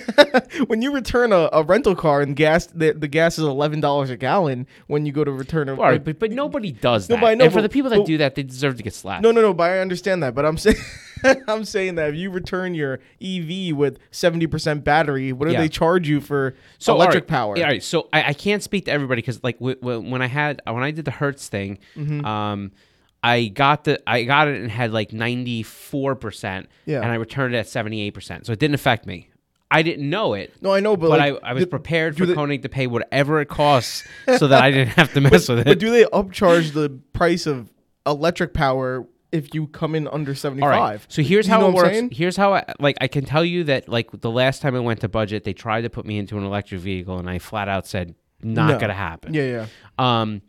when 0.66 0.82
you 0.82 0.92
return 0.92 1.32
a, 1.34 1.48
a 1.54 1.62
rental 1.62 1.96
car 1.96 2.22
and 2.22 2.36
gas, 2.36 2.66
the, 2.68 2.94
the 2.94 3.08
gas 3.08 3.38
is 3.38 3.44
eleven 3.44 3.82
dollars 3.82 4.10
a 4.10 4.18
gallon 4.18 4.66
when 4.88 5.06
you 5.06 5.12
go 5.12 5.24
to 5.24 5.32
return 5.32 5.70
a. 5.70 5.74
All 5.76 5.84
right, 5.84 6.04
but, 6.04 6.18
but 6.18 6.32
nobody 6.32 6.72
does 6.72 7.08
No, 7.08 7.18
that. 7.18 7.22
but 7.22 7.28
I 7.28 7.34
know, 7.36 7.46
and 7.46 7.54
for 7.54 7.58
but- 7.60 7.64
the 7.64 7.70
people 7.70 7.92
that 7.92 7.98
but- 7.98 8.06
do 8.08 8.18
that, 8.18 8.34
they 8.34 8.42
deserve 8.42 8.78
to 8.78 8.84
get 8.84 8.96
slapped. 8.96 9.22
no, 9.22 9.32
no, 9.32 9.42
no. 9.42 9.54
But 9.54 9.70
I 9.70 9.80
understand 9.80 10.24
that. 10.24 10.34
But 10.34 10.46
I'm 10.48 10.58
saying, 10.58 10.78
I'm 11.48 11.66
saying 11.66 11.96
that 11.96 12.10
if 12.10 12.16
you 12.16 12.30
return 12.32 12.74
your 12.74 13.00
EV 13.22 13.76
with 13.76 14.00
seventy 14.12 14.48
percent 14.48 14.84
battery, 14.84 15.32
what 15.34 15.48
do 15.48 15.54
Yeah. 15.54 15.62
they 15.62 15.70
charge 15.70 16.08
you 16.08 16.22
for 16.22 16.56
so 16.80 16.96
electric 16.96 17.24
right, 17.24 17.28
power? 17.28 17.58
yeah, 17.58 17.64
all 17.66 17.70
right, 17.72 17.84
so 17.84 18.08
I, 18.14 18.30
I 18.30 18.34
can't 18.34 18.64
speak 18.64 18.86
to 18.86 18.92
everybody 18.92 19.22
because 19.22 19.44
like 19.44 19.60
w- 19.60 19.76
w- 19.76 20.10
when 20.10 20.22
I 20.22 20.28
had 20.28 20.62
when 20.66 20.84
I 20.84 20.92
did 20.92 21.06
the 21.06 21.12
Hertz 21.12 21.48
thing, 21.48 21.80
Mm-hmm. 21.96 22.26
um, 22.26 22.72
I 23.24 23.48
got 23.50 23.84
the 23.84 24.02
I 24.10 24.24
got 24.24 24.48
it 24.48 24.60
and 24.62 24.72
had 24.72 24.92
like 24.92 25.14
ninety 25.14 25.64
four 25.64 26.16
percent, 26.16 26.68
Yeah. 26.86 27.02
and 27.02 27.12
I 27.12 27.16
returned 27.16 27.54
it 27.54 27.58
at 27.60 27.68
seventy 27.68 28.02
eight 28.02 28.12
percent, 28.16 28.46
so 28.46 28.52
it 28.54 28.60
didn't 28.60 28.76
affect 28.76 29.06
me. 29.06 29.28
I 29.74 29.84
didn't 29.84 30.10
know 30.10 30.34
it. 30.34 30.54
No, 30.62 30.74
I 30.74 30.82
know, 30.82 30.98
but, 30.98 31.08
But 31.12 31.20
like, 31.20 31.34
I, 31.44 31.52
I 31.52 31.54
was 31.54 31.64
do- 31.64 31.70
prepared 31.70 32.18
for 32.18 32.26
they- 32.26 32.34
Konig 32.34 32.64
to 32.64 32.70
pay 32.70 32.88
whatever 32.88 33.40
it 33.40 33.48
costs 33.48 34.06
so 34.38 34.48
that 34.50 34.62
I 34.62 34.70
didn't 34.70 34.90
have 34.96 35.14
to 35.14 35.22
mess 35.22 35.48
with 35.48 35.60
it. 35.60 35.66
But 35.66 35.80
do 35.80 35.90
they 35.92 36.04
upcharge 36.06 36.74
the 36.74 36.90
price 37.14 37.46
of 37.46 37.72
electric 38.06 38.54
power 38.54 39.08
if 39.32 39.54
you 39.54 39.68
come 39.68 39.96
in 39.96 40.08
under 40.08 40.36
seventy 40.36 40.62
All 40.62 40.70
right. 40.70 40.78
five? 40.80 41.06
So 41.10 41.22
here's 41.22 41.48
You 41.48 41.54
how 41.54 41.68
it 41.68 41.74
works. 41.74 42.00
Here's 42.12 42.36
how 42.38 42.54
I 42.54 42.66
like 42.80 42.98
I 43.02 43.08
can 43.08 43.26
tell 43.26 43.46
you 43.46 43.64
that 43.66 43.88
like 43.90 44.10
the 44.22 44.32
last 44.32 44.62
time 44.62 44.76
I 44.76 44.80
went 44.80 45.02
to 45.02 45.10
budget, 45.10 45.44
they 45.44 45.54
tried 45.54 45.82
to 45.82 45.90
put 45.90 46.06
me 46.06 46.18
into 46.18 46.38
an 46.38 46.44
electric 46.46 46.82
vehicle 46.82 47.18
and 47.18 47.30
I 47.30 47.40
flat 47.40 47.68
out 47.70 47.88
said 47.88 48.16
not 48.44 48.72
No. 48.72 48.80
gonna 48.80 48.94
happen. 48.94 49.34
Yeah, 49.34 49.44
yeah. 49.44 49.66
Um 49.98 50.42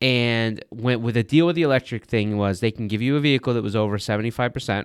and 0.00 0.64
when 0.70 1.02
with 1.02 1.14
the 1.14 1.22
deal 1.22 1.46
with 1.46 1.56
the 1.56 1.62
electric 1.62 2.04
thing 2.06 2.36
was 2.36 2.60
they 2.60 2.70
can 2.70 2.88
give 2.88 3.00
you 3.00 3.16
a 3.16 3.20
vehicle 3.20 3.54
that 3.54 3.62
was 3.62 3.76
over 3.76 3.96
75% 3.98 4.84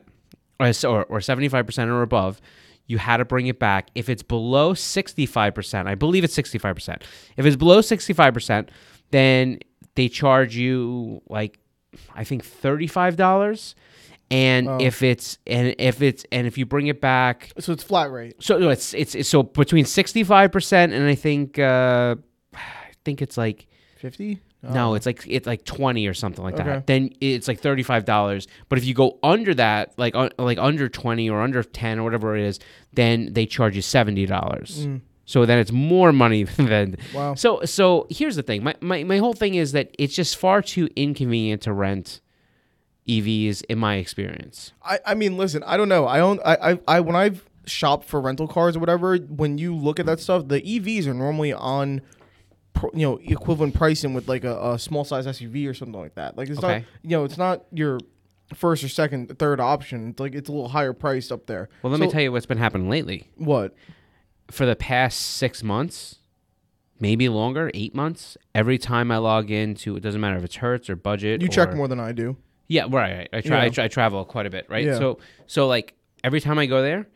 or 0.59 0.67
or, 0.67 1.03
or 1.05 1.19
75% 1.19 1.87
or 1.87 2.01
above. 2.01 2.39
You 2.85 2.97
had 2.97 3.17
to 3.17 3.25
bring 3.25 3.45
it 3.47 3.59
back. 3.59 3.89
If 3.93 4.09
it's 4.09 4.23
below 4.23 4.73
65%, 4.73 5.85
I 5.87 5.93
believe 5.95 6.23
it's 6.23 6.35
65%. 6.35 7.03
If 7.37 7.45
it's 7.45 7.55
below 7.55 7.81
65%, 7.81 8.69
then 9.11 9.59
they 9.95 10.09
charge 10.09 10.55
you 10.55 11.21
like 11.29 11.59
I 12.15 12.23
think 12.23 12.43
$35 12.45 13.75
and 14.31 14.67
Oh. 14.67 14.77
if 14.79 15.01
it's 15.01 15.37
and 15.47 15.73
if 15.79 16.01
it's 16.03 16.23
and 16.31 16.45
if 16.45 16.57
you 16.57 16.65
bring 16.65 16.85
it 16.87 17.01
back 17.01 17.51
So 17.59 17.71
it's 17.73 17.83
flat 17.83 18.11
rate. 18.11 18.35
so 18.39 18.57
no, 18.59 18.69
it's, 18.69 18.93
it's 18.93 19.15
it's 19.15 19.27
so 19.29 19.41
between 19.43 19.85
65% 19.85 20.71
and 20.93 21.03
I 21.07 21.15
think 21.15 21.57
uh 21.57 22.15
I 22.53 22.91
think 23.05 23.21
it's 23.21 23.37
like 23.37 23.67
Fifty? 23.97 24.39
no, 24.61 24.93
it's 24.93 25.05
like 25.05 25.23
it's 25.27 25.47
like 25.47 25.63
twenty 25.65 26.05
or 26.07 26.13
something 26.13 26.43
like 26.43 26.55
Oh. 26.55 26.61
Okay. 26.61 26.69
that. 26.69 26.87
Then 26.87 27.09
it's 27.21 27.47
like 27.47 27.59
thirty 27.59 27.81
five 27.83 28.05
dollars. 28.05 28.47
But 28.69 28.77
if 28.77 28.85
you 28.85 28.93
go 28.93 29.17
under 29.23 29.53
that, 29.55 29.93
like 29.97 30.15
un, 30.15 30.29
like 30.37 30.57
under 30.57 30.87
twenty 30.89 31.29
or 31.29 31.41
under 31.41 31.63
ten 31.63 31.97
or 31.99 32.03
whatever 32.03 32.35
it 32.37 32.43
is, 32.43 32.59
then 32.93 33.33
they 33.33 33.45
charge 33.45 33.75
you 33.75 33.81
seventy 33.81 34.25
dollars. 34.25 34.87
So 35.29 35.45
then 35.45 35.59
it's 35.59 35.71
more 35.71 36.11
money 36.11 36.43
than. 36.57 36.97
Wow. 37.13 37.35
So 37.35 37.61
so 37.63 38.07
here's 38.09 38.35
the 38.35 38.41
thing. 38.41 38.63
My, 38.63 38.73
my 38.81 39.03
my 39.03 39.17
whole 39.19 39.33
thing 39.33 39.53
is 39.53 39.73
that 39.73 39.93
it's 39.99 40.15
just 40.15 40.35
far 40.37 40.63
too 40.63 40.89
inconvenient 40.95 41.61
to 41.63 41.71
rent 41.71 42.19
EVs 43.07 43.63
in 43.69 43.77
my 43.77 43.97
experience. 43.97 44.73
I, 44.81 44.99
I 45.05 45.13
mean, 45.13 45.37
listen, 45.37 45.61
I 45.67 45.77
don't 45.77 45.87
know. 45.87 46.05
I 46.05 46.19
own 46.19 46.39
I, 46.43 46.71
I, 46.71 46.79
I 46.87 46.99
when 47.01 47.15
I've 47.15 47.47
shopped 47.65 48.05
for 48.05 48.19
rental 48.19 48.47
cars 48.47 48.75
or 48.75 48.79
whatever, 48.79 49.17
when 49.17 49.59
you 49.59 49.75
look 49.75 49.99
at 49.99 50.07
that 50.07 50.19
stuff, 50.19 50.47
the 50.47 50.61
EVs 50.61 51.05
are 51.05 51.13
normally 51.13 51.53
on, 51.53 52.01
you 52.95 53.05
know, 53.05 53.19
equivalent 53.23 53.75
pricing 53.75 54.15
with 54.15 54.27
like 54.27 54.43
a, 54.43 54.71
a 54.71 54.79
small 54.79 55.03
size 55.03 55.27
SUV 55.27 55.69
or 55.69 55.75
something 55.75 56.01
like 56.01 56.15
that. 56.15 56.37
Like 56.37 56.49
it's 56.49 56.59
not, 56.59 56.81
you 57.03 57.11
know, 57.11 57.23
it's 57.23 57.37
not 57.37 57.65
your 57.71 57.99
first 58.55 58.83
or 58.83 58.89
second, 58.89 59.37
third 59.37 59.59
option. 59.59 60.09
It's 60.09 60.19
like 60.19 60.33
it's 60.33 60.49
a 60.49 60.51
little 60.51 60.69
higher 60.69 60.93
priced 60.93 61.31
up 61.31 61.45
there. 61.45 61.69
Well, 61.83 61.91
let 61.91 61.99
me 61.99 62.09
tell 62.09 62.21
you 62.21 62.31
what's 62.31 62.47
been 62.47 62.57
happening 62.57 62.89
lately. 62.89 63.29
What? 63.35 63.75
For 64.51 64.65
the 64.65 64.75
past 64.75 65.19
six 65.19 65.63
months, 65.63 66.17
maybe 66.99 67.29
longer, 67.29 67.69
eight 67.73 67.93
months, 67.95 68.37
every 68.55 68.77
time 68.77 69.11
I 69.11 69.17
log 69.17 69.51
into, 69.51 69.95
it 69.95 70.01
doesn't 70.01 70.19
matter 70.19 70.37
if 70.37 70.43
it's 70.43 70.55
Hertz 70.57 70.89
or 70.89 70.95
budget. 70.95 71.41
You 71.41 71.47
check 71.47 71.73
more 71.75 71.87
than 71.87 71.99
I 71.99 72.11
do. 72.11 72.35
Yeah, 72.67 72.85
right. 72.89 73.27
I 73.33 73.41
try. 73.41 73.61
I, 73.61 73.63
Yeah. 73.65 73.69
try, 73.69 73.83
I 73.85 73.87
travel 73.87 74.25
quite 74.25 74.45
a 74.45 74.49
bit, 74.49 74.67
right? 74.69 74.85
Yeah. 74.85 74.97
So, 74.97 75.19
so 75.47 75.67
like 75.67 75.93
every 76.23 76.39
time 76.41 76.59
I 76.59 76.65
go 76.65 76.81
there, 76.81 77.07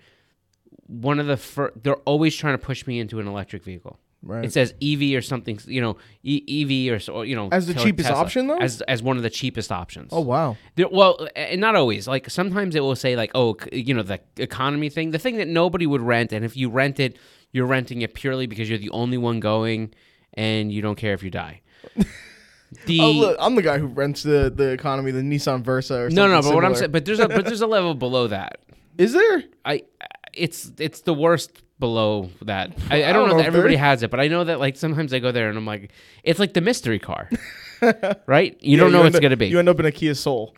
one 0.87 1.19
of 1.19 1.27
the 1.27 1.37
fir- 1.37 1.71
they're 1.81 1.95
always 1.97 2.35
trying 2.35 2.55
to 2.55 2.63
push 2.63 2.85
me 2.87 2.99
into 2.99 3.19
an 3.19 3.27
electric 3.27 3.63
vehicle. 3.63 3.99
Right. 4.25 4.45
It 4.45 4.53
says 4.53 4.73
EV 4.81 5.17
or 5.17 5.21
something, 5.21 5.59
you 5.67 5.81
know, 5.81 5.97
e- 6.23 6.87
EV 6.87 6.93
or 6.95 6.99
so, 6.99 7.23
you 7.23 7.35
know, 7.35 7.49
As 7.51 7.67
the 7.67 7.73
Tesla- 7.73 7.85
cheapest 7.89 8.09
option, 8.09 8.47
though? 8.47 8.57
As 8.57 8.79
as 8.83 9.03
one 9.03 9.17
of 9.17 9.23
the 9.23 9.29
cheapest 9.29 9.69
options. 9.71 10.09
oh 10.13 10.21
wow. 10.21 10.55
There- 10.75 10.87
well, 10.89 11.27
and 11.35 11.59
not 11.59 11.75
always. 11.75 12.07
Like 12.07 12.29
sometimes 12.29 12.73
it 12.75 12.79
will 12.79 12.95
say 12.95 13.15
like, 13.17 13.31
oh, 13.35 13.57
you 13.73 13.93
know, 13.93 14.01
the 14.03 14.21
economy 14.37 14.89
thing, 14.89 15.11
the 15.11 15.19
thing 15.19 15.35
that 15.37 15.49
nobody 15.49 15.85
would 15.85 16.01
rent, 16.01 16.31
and 16.31 16.45
if 16.45 16.55
you 16.55 16.69
rent 16.69 16.99
it, 17.01 17.17
you're 17.51 17.65
renting 17.67 18.01
it 18.01 18.13
purely 18.13 18.47
because 18.47 18.69
you're 18.69 18.79
the 18.79 18.89
only 18.91 19.17
one 19.17 19.39
going, 19.41 19.93
and 20.35 20.71
you 20.71 20.81
don't 20.81 20.95
care 20.95 21.13
if 21.13 21.21
you 21.23 21.29
die. 21.29 21.61
The 22.87 22.99
Oh 23.01 23.11
look, 23.11 23.37
I'm 23.39 23.53
the 23.55 23.61
guy 23.61 23.77
who 23.77 23.85
rents 23.85 24.23
the 24.23 24.51
the 24.53 24.69
economy, 24.71 25.11
the 25.11 25.21
Nissan 25.21 25.61
Versa 25.61 25.93
or 25.93 26.09
something. 26.09 26.15
no, 26.15 26.27
no, 26.27 26.41
but 26.41 26.55
what 26.55 26.65
I'm 26.65 26.73
saying, 26.73 26.91
but 26.91 27.05
there's 27.05 27.19
a 27.19 27.27
but 27.27 27.45
there's 27.45 27.61
a 27.61 27.67
level 27.77 27.93
below 27.93 28.25
that. 28.27 28.57
is 28.97 29.13
there? 29.13 29.43
I 29.63 29.83
it's 30.33 30.71
it's 30.79 31.01
the 31.01 31.13
worst 31.13 31.51
below 31.83 32.29
that. 32.43 32.71
I, 32.89 33.03
I 33.03 33.11
don't 33.11 33.27
know 33.27 33.35
that 33.35 33.45
everybody 33.45 33.75
has 33.75 34.03
it, 34.03 34.09
but 34.09 34.21
I 34.21 34.29
know 34.29 34.45
that 34.45 34.57
like 34.57 34.77
sometimes 34.77 35.13
I 35.13 35.19
go 35.19 35.33
there 35.33 35.49
and 35.49 35.57
I'm 35.57 35.65
like, 35.65 35.91
it's 36.23 36.39
like 36.39 36.53
the 36.53 36.61
mystery 36.61 36.97
car, 36.97 37.29
right? 38.25 38.55
You 38.61 38.77
don't 38.77 38.93
know 38.93 38.99
what 38.99 39.07
it's 39.07 39.19
gonna 39.19 39.35
be. 39.35 39.47
You 39.47 39.59
end 39.59 39.67
up 39.67 39.81
in 39.81 39.85
a 39.85 39.91
Kia 39.91 40.15
Soul. 40.15 40.55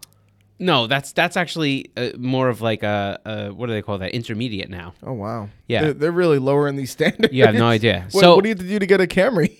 no, 0.60 0.86
that's 0.86 1.14
that's 1.14 1.36
actually 1.36 1.90
uh, 1.98 2.10
more 2.20 2.48
of 2.48 2.62
like 2.62 2.84
a, 2.84 3.20
a 3.26 3.50
what 3.50 3.66
do 3.66 3.74
they 3.74 3.82
call 3.82 3.98
that? 3.98 4.12
Intermediate 4.14 4.70
now. 4.70 4.94
Oh 5.02 5.14
wow. 5.14 5.50
Yeah. 5.68 5.82
They're, 5.82 5.94
they're 5.94 6.12
really 6.12 6.38
lowering 6.38 6.76
these 6.76 6.92
standards. 6.98 7.34
You 7.34 7.44
have 7.48 7.56
no 7.56 7.66
idea. 7.68 8.08
What, 8.12 8.22
so 8.22 8.36
what 8.36 8.44
do 8.44 8.50
you 8.50 8.54
have 8.54 8.60
to 8.60 8.68
do 8.68 8.78
to 8.78 8.86
get 8.86 9.02
a 9.02 9.08
Camry? 9.08 9.58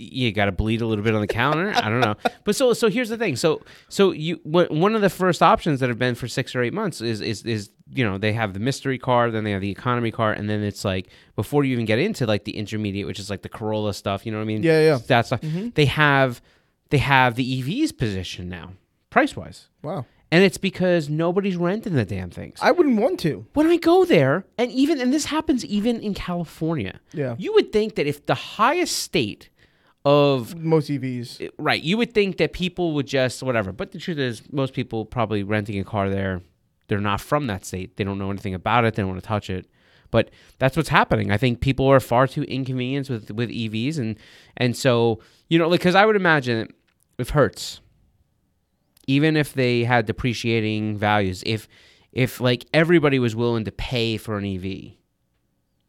You 0.00 0.32
got 0.32 0.46
to 0.46 0.52
bleed 0.52 0.80
a 0.80 0.86
little 0.86 1.04
bit 1.04 1.14
on 1.14 1.20
the 1.20 1.26
counter. 1.26 1.72
I 1.74 1.88
don't 1.88 2.00
know. 2.00 2.14
But 2.44 2.56
so 2.56 2.72
so 2.72 2.88
here's 2.88 3.08
the 3.10 3.16
thing. 3.18 3.36
So 3.36 3.62
so 3.88 4.12
you 4.12 4.40
one 4.44 4.94
of 4.94 5.02
the 5.02 5.10
first 5.10 5.42
options 5.42 5.80
that 5.80 5.88
have 5.88 5.98
been 5.98 6.14
for 6.14 6.26
six 6.26 6.54
or 6.54 6.62
eight 6.62 6.72
months 6.72 7.00
is 7.00 7.20
is 7.20 7.42
is 7.44 7.70
you 7.92 8.04
know 8.04 8.18
they 8.18 8.32
have 8.32 8.54
the 8.54 8.60
mystery 8.60 8.98
car, 8.98 9.30
then 9.30 9.44
they 9.44 9.50
have 9.50 9.60
the 9.60 9.70
economy 9.70 10.10
car, 10.10 10.32
and 10.32 10.48
then 10.48 10.62
it's 10.62 10.84
like 10.84 11.08
before 11.36 11.64
you 11.64 11.72
even 11.72 11.84
get 11.84 11.98
into 11.98 12.26
like 12.26 12.44
the 12.44 12.56
intermediate, 12.56 13.06
which 13.06 13.18
is 13.20 13.28
like 13.30 13.42
the 13.42 13.48
Corolla 13.48 13.92
stuff. 13.94 14.24
You 14.24 14.32
know 14.32 14.38
what 14.38 14.44
I 14.44 14.46
mean? 14.46 14.62
Yeah, 14.62 14.80
yeah. 14.80 14.98
That 15.06 15.26
stuff. 15.26 15.42
Mm-hmm. 15.42 15.68
They 15.74 15.84
have 15.86 16.40
they 16.88 16.98
have 16.98 17.34
the 17.36 17.62
EVs 17.62 17.96
position 17.96 18.48
now, 18.48 18.72
price 19.10 19.36
wise, 19.36 19.68
Wow. 19.82 20.06
and 20.32 20.42
it's 20.42 20.58
because 20.58 21.08
nobody's 21.08 21.56
renting 21.56 21.94
the 21.94 22.04
damn 22.04 22.30
things. 22.30 22.58
I 22.62 22.72
wouldn't 22.72 22.98
want 23.00 23.20
to. 23.20 23.46
when 23.54 23.66
I 23.68 23.76
go 23.76 24.04
there, 24.04 24.44
and 24.58 24.72
even 24.72 25.00
and 25.00 25.12
this 25.12 25.26
happens 25.26 25.64
even 25.64 26.00
in 26.00 26.14
California. 26.14 26.98
Yeah. 27.12 27.36
You 27.38 27.52
would 27.54 27.70
think 27.72 27.94
that 27.96 28.06
if 28.08 28.26
the 28.26 28.34
highest 28.34 28.96
state 28.98 29.49
of 30.04 30.56
Most 30.56 30.88
EVs. 30.88 31.50
right, 31.58 31.82
you 31.82 31.96
would 31.98 32.14
think 32.14 32.38
that 32.38 32.52
people 32.52 32.92
would 32.94 33.06
just 33.06 33.42
whatever. 33.42 33.72
But 33.72 33.92
the 33.92 33.98
truth 33.98 34.18
is, 34.18 34.42
most 34.52 34.72
people 34.72 35.04
probably 35.04 35.42
renting 35.42 35.78
a 35.78 35.84
car 35.84 36.08
there, 36.08 36.40
they're 36.88 36.98
not 36.98 37.20
from 37.20 37.46
that 37.48 37.64
state. 37.64 37.96
They 37.96 38.04
don't 38.04 38.18
know 38.18 38.30
anything 38.30 38.54
about 38.54 38.84
it. 38.84 38.94
They 38.94 39.02
don't 39.02 39.10
want 39.10 39.22
to 39.22 39.26
touch 39.26 39.50
it. 39.50 39.66
But 40.10 40.30
that's 40.58 40.76
what's 40.76 40.88
happening. 40.88 41.30
I 41.30 41.36
think 41.36 41.60
people 41.60 41.86
are 41.86 42.00
far 42.00 42.26
too 42.26 42.42
inconvenienced 42.42 43.10
with 43.10 43.30
with 43.30 43.50
EVs, 43.50 43.98
and 43.98 44.16
and 44.56 44.76
so 44.76 45.20
you 45.48 45.58
know, 45.58 45.68
like 45.68 45.80
because 45.80 45.94
I 45.94 46.04
would 46.04 46.16
imagine 46.16 46.72
if 47.18 47.30
Hertz, 47.30 47.80
even 49.06 49.36
if 49.36 49.52
they 49.52 49.84
had 49.84 50.06
depreciating 50.06 50.96
values, 50.96 51.42
if 51.46 51.68
if 52.12 52.40
like 52.40 52.66
everybody 52.74 53.18
was 53.18 53.36
willing 53.36 53.64
to 53.66 53.72
pay 53.72 54.16
for 54.16 54.36
an 54.36 54.44
EV, 54.44 54.94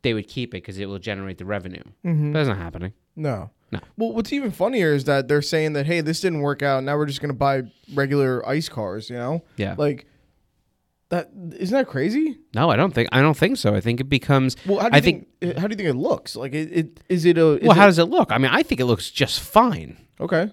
they 0.03 0.13
would 0.13 0.27
keep 0.27 0.53
it 0.53 0.57
because 0.57 0.77
it 0.77 0.85
will 0.85 0.99
generate 0.99 1.37
the 1.39 1.45
revenue. 1.45 1.83
Mm-hmm. 2.05 2.33
That's 2.33 2.47
not 2.47 2.57
happening. 2.57 2.93
No. 3.15 3.49
No. 3.71 3.79
Well, 3.97 4.11
what's 4.13 4.33
even 4.33 4.51
funnier 4.51 4.93
is 4.93 5.05
that 5.05 5.27
they're 5.27 5.41
saying 5.41 5.73
that 5.73 5.85
hey, 5.85 6.01
this 6.01 6.19
didn't 6.19 6.41
work 6.41 6.61
out. 6.61 6.83
Now 6.83 6.97
we're 6.97 7.05
just 7.05 7.21
gonna 7.21 7.33
buy 7.33 7.63
regular 7.93 8.47
ice 8.47 8.67
cars. 8.69 9.09
You 9.09 9.15
know, 9.17 9.43
Yeah. 9.57 9.75
like 9.77 10.05
that. 11.09 11.29
Isn't 11.57 11.73
that 11.77 11.87
crazy? 11.87 12.37
No, 12.53 12.69
I 12.69 12.75
don't 12.75 12.93
think 12.93 13.09
I 13.11 13.21
don't 13.21 13.37
think 13.37 13.57
so. 13.57 13.73
I 13.73 13.79
think 13.81 13.99
it 14.01 14.05
becomes. 14.09 14.55
Well, 14.65 14.79
how 14.79 14.89
do 14.89 14.93
I 14.95 14.97
you 14.97 15.03
think. 15.03 15.27
think, 15.39 15.57
How 15.57 15.67
do 15.67 15.73
you 15.73 15.77
think 15.77 15.89
it 15.89 15.93
looks? 15.99 16.35
Like 16.35 16.53
it? 16.53 16.71
it 16.71 16.99
is 17.09 17.23
it 17.25 17.37
a? 17.37 17.57
Is 17.59 17.63
well, 17.67 17.75
how 17.75 17.83
it- 17.83 17.87
does 17.87 17.99
it 17.99 18.05
look? 18.05 18.31
I 18.31 18.37
mean, 18.37 18.51
I 18.51 18.61
think 18.63 18.81
it 18.81 18.85
looks 18.85 19.09
just 19.09 19.39
fine. 19.39 19.97
okay. 20.19 20.51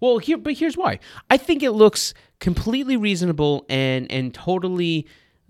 Well, 0.00 0.18
here, 0.18 0.36
but 0.36 0.52
here's 0.54 0.76
why. 0.76 0.98
I 1.30 1.36
think 1.38 1.62
it 1.62 1.70
looks 1.72 2.12
completely 2.40 2.96
reasonable 2.96 3.64
and 3.70 4.10
and 4.12 4.34
totally 4.34 5.06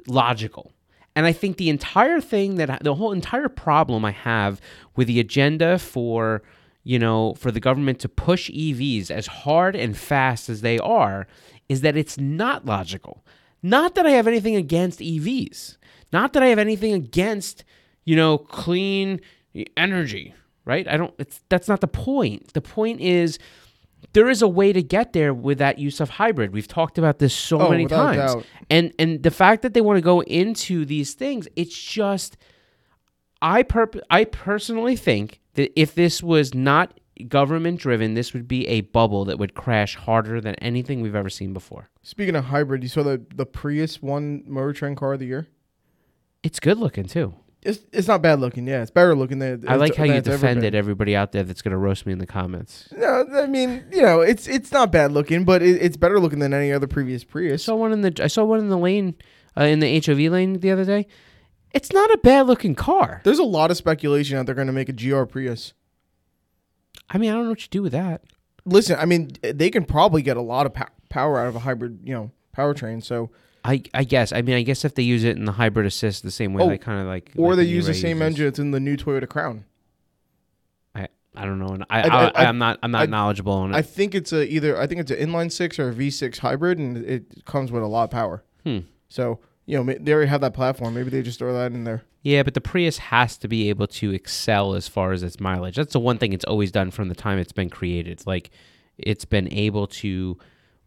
logical. 0.06 0.72
And 1.14 1.26
I 1.26 1.32
think 1.32 1.56
the 1.56 1.68
entire 1.68 2.20
thing 2.20 2.56
that 2.56 2.82
the 2.82 2.94
whole 2.94 3.12
entire 3.12 3.48
problem 3.48 4.04
I 4.04 4.12
have 4.12 4.60
with 4.96 5.08
the 5.08 5.20
agenda 5.20 5.78
for 5.78 6.42
you 6.84 6.98
know 6.98 7.34
for 7.34 7.50
the 7.50 7.60
government 7.60 7.98
to 8.00 8.08
push 8.08 8.50
EVs 8.50 9.10
as 9.10 9.26
hard 9.26 9.76
and 9.76 9.96
fast 9.96 10.48
as 10.48 10.62
they 10.62 10.78
are 10.78 11.26
is 11.68 11.82
that 11.82 11.96
it's 11.96 12.18
not 12.18 12.66
logical. 12.66 13.24
Not 13.62 13.94
that 13.94 14.06
I 14.06 14.10
have 14.10 14.26
anything 14.26 14.56
against 14.56 15.00
EVs. 15.00 15.76
Not 16.12 16.32
that 16.32 16.42
I 16.42 16.46
have 16.46 16.58
anything 16.58 16.92
against, 16.92 17.64
you 18.04 18.16
know, 18.16 18.36
clean 18.36 19.20
energy, 19.76 20.34
right? 20.64 20.86
I 20.88 20.96
don't 20.96 21.14
it's 21.18 21.40
that's 21.48 21.68
not 21.68 21.80
the 21.80 21.88
point. 21.88 22.54
The 22.54 22.60
point 22.60 23.00
is 23.00 23.38
there 24.14 24.28
is 24.28 24.42
a 24.42 24.48
way 24.48 24.72
to 24.72 24.82
get 24.82 25.12
there 25.12 25.32
with 25.32 25.58
that 25.58 25.78
use 25.78 26.00
of 26.00 26.10
hybrid. 26.10 26.52
We've 26.52 26.68
talked 26.68 26.98
about 26.98 27.18
this 27.18 27.34
so 27.34 27.60
Oh, 27.60 27.70
many 27.70 27.86
times. 27.86 28.16
doubt. 28.34 28.46
And 28.70 28.92
and 28.98 29.22
the 29.22 29.30
fact 29.30 29.62
that 29.62 29.74
they 29.74 29.80
want 29.80 29.96
to 29.98 30.02
go 30.02 30.20
into 30.22 30.84
these 30.84 31.14
things, 31.14 31.48
it's 31.56 31.76
just 31.80 32.36
I 33.40 33.62
perp- 33.62 34.00
I 34.10 34.24
personally 34.24 34.96
think 34.96 35.40
that 35.54 35.72
if 35.80 35.94
this 35.94 36.22
was 36.22 36.54
not 36.54 36.98
government 37.28 37.78
driven, 37.80 38.14
this 38.14 38.32
would 38.32 38.48
be 38.48 38.66
a 38.68 38.82
bubble 38.82 39.24
that 39.26 39.38
would 39.38 39.54
crash 39.54 39.96
harder 39.96 40.40
than 40.40 40.54
anything 40.56 41.00
we've 41.00 41.14
ever 41.14 41.28
seen 41.30 41.52
before. 41.52 41.88
Speaking 42.02 42.34
of 42.36 42.44
hybrid, 42.46 42.82
you 42.82 42.88
saw 42.88 43.02
the 43.02 43.24
the 43.34 43.46
Prius 43.46 44.00
won 44.02 44.42
Motor 44.46 44.72
Trend 44.72 44.96
Car 44.96 45.14
of 45.14 45.20
the 45.20 45.26
Year. 45.26 45.48
It's 46.42 46.58
good 46.60 46.78
looking 46.78 47.04
too. 47.04 47.34
It's 47.64 47.78
it's 47.92 48.08
not 48.08 48.22
bad 48.22 48.40
looking. 48.40 48.66
Yeah, 48.66 48.82
it's 48.82 48.90
better 48.90 49.14
looking 49.14 49.38
than. 49.38 49.60
The 49.60 49.66
Prius. 49.66 49.72
I 49.72 49.76
like 49.76 49.94
how 49.94 50.04
you 50.04 50.20
defended 50.20 50.74
everybody 50.74 51.14
out 51.14 51.30
there 51.32 51.44
that's 51.44 51.62
going 51.62 51.70
to 51.72 51.78
roast 51.78 52.06
me 52.06 52.12
in 52.12 52.18
the 52.18 52.26
comments. 52.26 52.88
No, 52.96 53.24
I 53.34 53.46
mean 53.46 53.84
you 53.92 54.02
know 54.02 54.20
it's 54.20 54.48
it's 54.48 54.72
not 54.72 54.90
bad 54.90 55.12
looking, 55.12 55.44
but 55.44 55.62
it, 55.62 55.80
it's 55.80 55.96
better 55.96 56.18
looking 56.18 56.40
than 56.40 56.52
any 56.52 56.72
other 56.72 56.88
previous 56.88 57.22
I 57.22 57.26
Prius. 57.26 57.64
saw 57.64 57.76
one 57.76 57.92
in 57.92 58.00
the 58.00 58.12
I 58.22 58.26
saw 58.26 58.44
one 58.44 58.58
in 58.58 58.68
the 58.68 58.78
lane 58.78 59.14
uh, 59.56 59.62
in 59.64 59.78
the 59.78 60.00
HOV 60.04 60.18
lane 60.32 60.54
the 60.54 60.70
other 60.72 60.84
day. 60.84 61.06
It's 61.72 61.92
not 61.92 62.12
a 62.12 62.18
bad 62.18 62.46
looking 62.48 62.74
car. 62.74 63.20
There's 63.24 63.38
a 63.38 63.44
lot 63.44 63.70
of 63.70 63.76
speculation 63.76 64.36
that 64.36 64.44
they're 64.46 64.54
going 64.56 64.66
to 64.66 64.72
make 64.72 64.88
a 64.88 64.92
GR 64.92 65.22
Prius. 65.24 65.72
I 67.08 67.18
mean, 67.18 67.30
I 67.30 67.34
don't 67.34 67.44
know 67.44 67.50
what 67.50 67.62
you 67.62 67.68
do 67.70 67.82
with 67.82 67.92
that. 67.92 68.22
Listen, 68.64 68.96
I 68.98 69.04
mean 69.06 69.30
they 69.40 69.70
can 69.70 69.84
probably 69.84 70.22
get 70.22 70.36
a 70.36 70.42
lot 70.42 70.66
of 70.66 70.74
pow- 70.74 70.88
power 71.10 71.38
out 71.38 71.46
of 71.46 71.54
a 71.54 71.60
hybrid, 71.60 72.00
you 72.02 72.12
know, 72.12 72.30
powertrain. 72.56 73.02
So 73.04 73.30
I, 73.64 73.82
I 73.94 74.04
guess. 74.04 74.32
I 74.32 74.42
mean, 74.42 74.56
I 74.56 74.62
guess 74.62 74.84
if 74.84 74.94
they 74.96 75.02
use 75.02 75.22
it 75.24 75.36
in 75.36 75.44
the 75.44 75.52
hybrid 75.52 75.86
assist 75.86 76.22
the 76.24 76.30
same 76.32 76.52
way 76.52 76.64
Oh, 76.64 76.68
they 76.68 76.78
kind 76.78 77.00
of 77.00 77.06
like, 77.06 77.30
or 77.36 77.50
like 77.50 77.58
they 77.58 77.64
the 77.64 77.70
use 77.70 77.86
the 77.86 77.94
same 77.94 78.16
uses. 78.18 78.22
engine 78.26 78.44
that's 78.46 78.58
in 78.58 78.70
the 78.72 78.80
new 78.80 78.96
Toyota 78.96 79.28
Crown. 79.28 79.64
I, 80.94 81.08
I 81.36 81.44
don't 81.44 81.58
know. 81.58 81.68
and 81.68 81.84
I, 81.88 82.00
I- 82.02 82.06
I, 82.08 82.24
I- 82.24 82.32
I, 82.34 82.44
am 82.44 82.58
not 82.58 82.78
I'm 82.82 82.90
not 82.90 83.02
I- 83.02 83.06
knowledgeable 83.06 83.52
on 83.52 83.72
it. 83.72 83.76
I 83.76 83.82
think 83.82 84.14
it's 84.14 84.32
a 84.32 84.46
either 84.52 84.76
I 84.80 84.86
think 84.86 85.00
it's 85.00 85.10
an 85.10 85.18
inline 85.18 85.52
six 85.52 85.78
or 85.78 85.90
a 85.90 85.94
V6 85.94 86.38
hybrid, 86.38 86.78
and 86.78 86.96
it 86.98 87.44
comes 87.44 87.70
with 87.70 87.82
a 87.82 87.86
lot 87.86 88.04
of 88.04 88.10
power. 88.10 88.42
Hmm. 88.64 88.80
So 89.08 89.38
you 89.66 89.82
know 89.82 89.94
they 90.00 90.12
already 90.12 90.28
have 90.28 90.40
that 90.40 90.54
platform. 90.54 90.94
Maybe 90.94 91.10
they 91.10 91.22
just 91.22 91.38
throw 91.38 91.52
that 91.54 91.72
in 91.72 91.84
there. 91.84 92.02
Yeah, 92.24 92.42
but 92.44 92.54
the 92.54 92.60
Prius 92.60 92.98
has 92.98 93.36
to 93.38 93.48
be 93.48 93.68
able 93.68 93.86
to 93.88 94.12
excel 94.12 94.74
as 94.74 94.86
far 94.88 95.10
as 95.12 95.22
its 95.24 95.40
mileage. 95.40 95.74
That's 95.76 95.92
the 95.92 95.98
one 96.00 96.18
thing 96.18 96.32
it's 96.32 96.44
always 96.44 96.70
done 96.70 96.90
from 96.92 97.08
the 97.08 97.14
time 97.16 97.38
it's 97.38 97.52
been 97.52 97.68
created. 97.70 98.22
Like 98.26 98.50
it's 98.98 99.24
been 99.24 99.52
able 99.52 99.86
to 99.88 100.38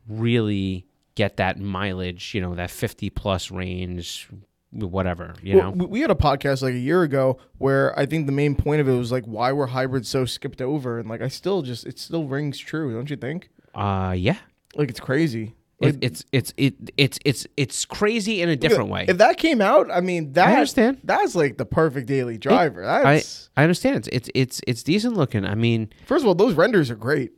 really 0.08 0.86
get 1.16 1.38
that 1.38 1.60
mileage, 1.60 2.34
you 2.36 2.42
know, 2.42 2.56
that 2.56 2.70
50 2.70 3.10
plus 3.10 3.50
range, 3.52 4.28
whatever, 4.72 5.34
you 5.42 5.56
Well, 5.56 5.72
know. 5.72 5.86
we- 5.86 5.86
we 5.86 6.00
had 6.02 6.12
a 6.12 6.16
podcast 6.16 6.62
like 6.62 6.74
a 6.74 6.78
year 6.80 7.04
ago 7.04 7.38
where 7.58 7.98
I 7.98 8.06
think 8.06 8.26
the 8.26 8.34
main 8.34 8.56
point 8.56 8.82
of 8.82 8.88
it 8.90 8.94
was 8.98 9.12
like 9.12 9.24
why 9.26 9.52
were 9.54 9.68
hybrids 9.68 10.10
so 10.10 10.26
skipped 10.26 10.62
over, 10.62 11.00
and 11.00 11.08
like 11.10 11.22
I 11.22 11.30
still 11.30 11.62
just 11.62 11.86
it 11.86 11.98
still 12.00 12.26
rings 12.28 12.58
true, 12.60 12.94
don't 12.94 13.10
you 13.10 13.16
think? 13.16 13.50
Uh 13.74 14.14
yeah. 14.18 14.38
Like 14.76 14.90
it's 14.90 15.00
crazy. 15.00 15.56
It, 15.82 15.86
Like, 15.86 15.96
it's 16.02 16.24
it's 16.32 16.54
it 16.58 16.74
it's 16.98 17.20
it's 17.26 17.48
it's 17.58 17.86
crazy 17.86 18.42
in 18.42 18.48
a 18.50 18.56
different 18.56 18.90
way. 18.90 19.06
If 19.08 19.18
that 19.18 19.38
came 19.38 19.62
out, 19.62 19.90
I 19.92 20.02
mean 20.02 20.34
that 20.34 20.48
I 20.50 20.54
understand. 20.54 21.00
that's 21.04 21.36
like 21.36 21.58
the 21.58 21.66
perfect 21.66 22.08
daily 22.08 22.38
driver. 22.38 22.84
I 22.86 23.04
That's 23.16 23.50
I 23.58 23.64
understand 23.64 23.98
it's 23.98 24.08
it's 24.12 24.30
it's 24.34 24.62
it's 24.68 24.84
decent 24.84 25.16
looking. 25.16 25.46
I 25.46 25.56
mean, 25.56 25.90
first 26.06 26.24
of 26.24 26.28
all, 26.28 26.36
those 26.36 26.54
renders 26.56 26.90
are 26.92 26.96
great. 26.96 27.32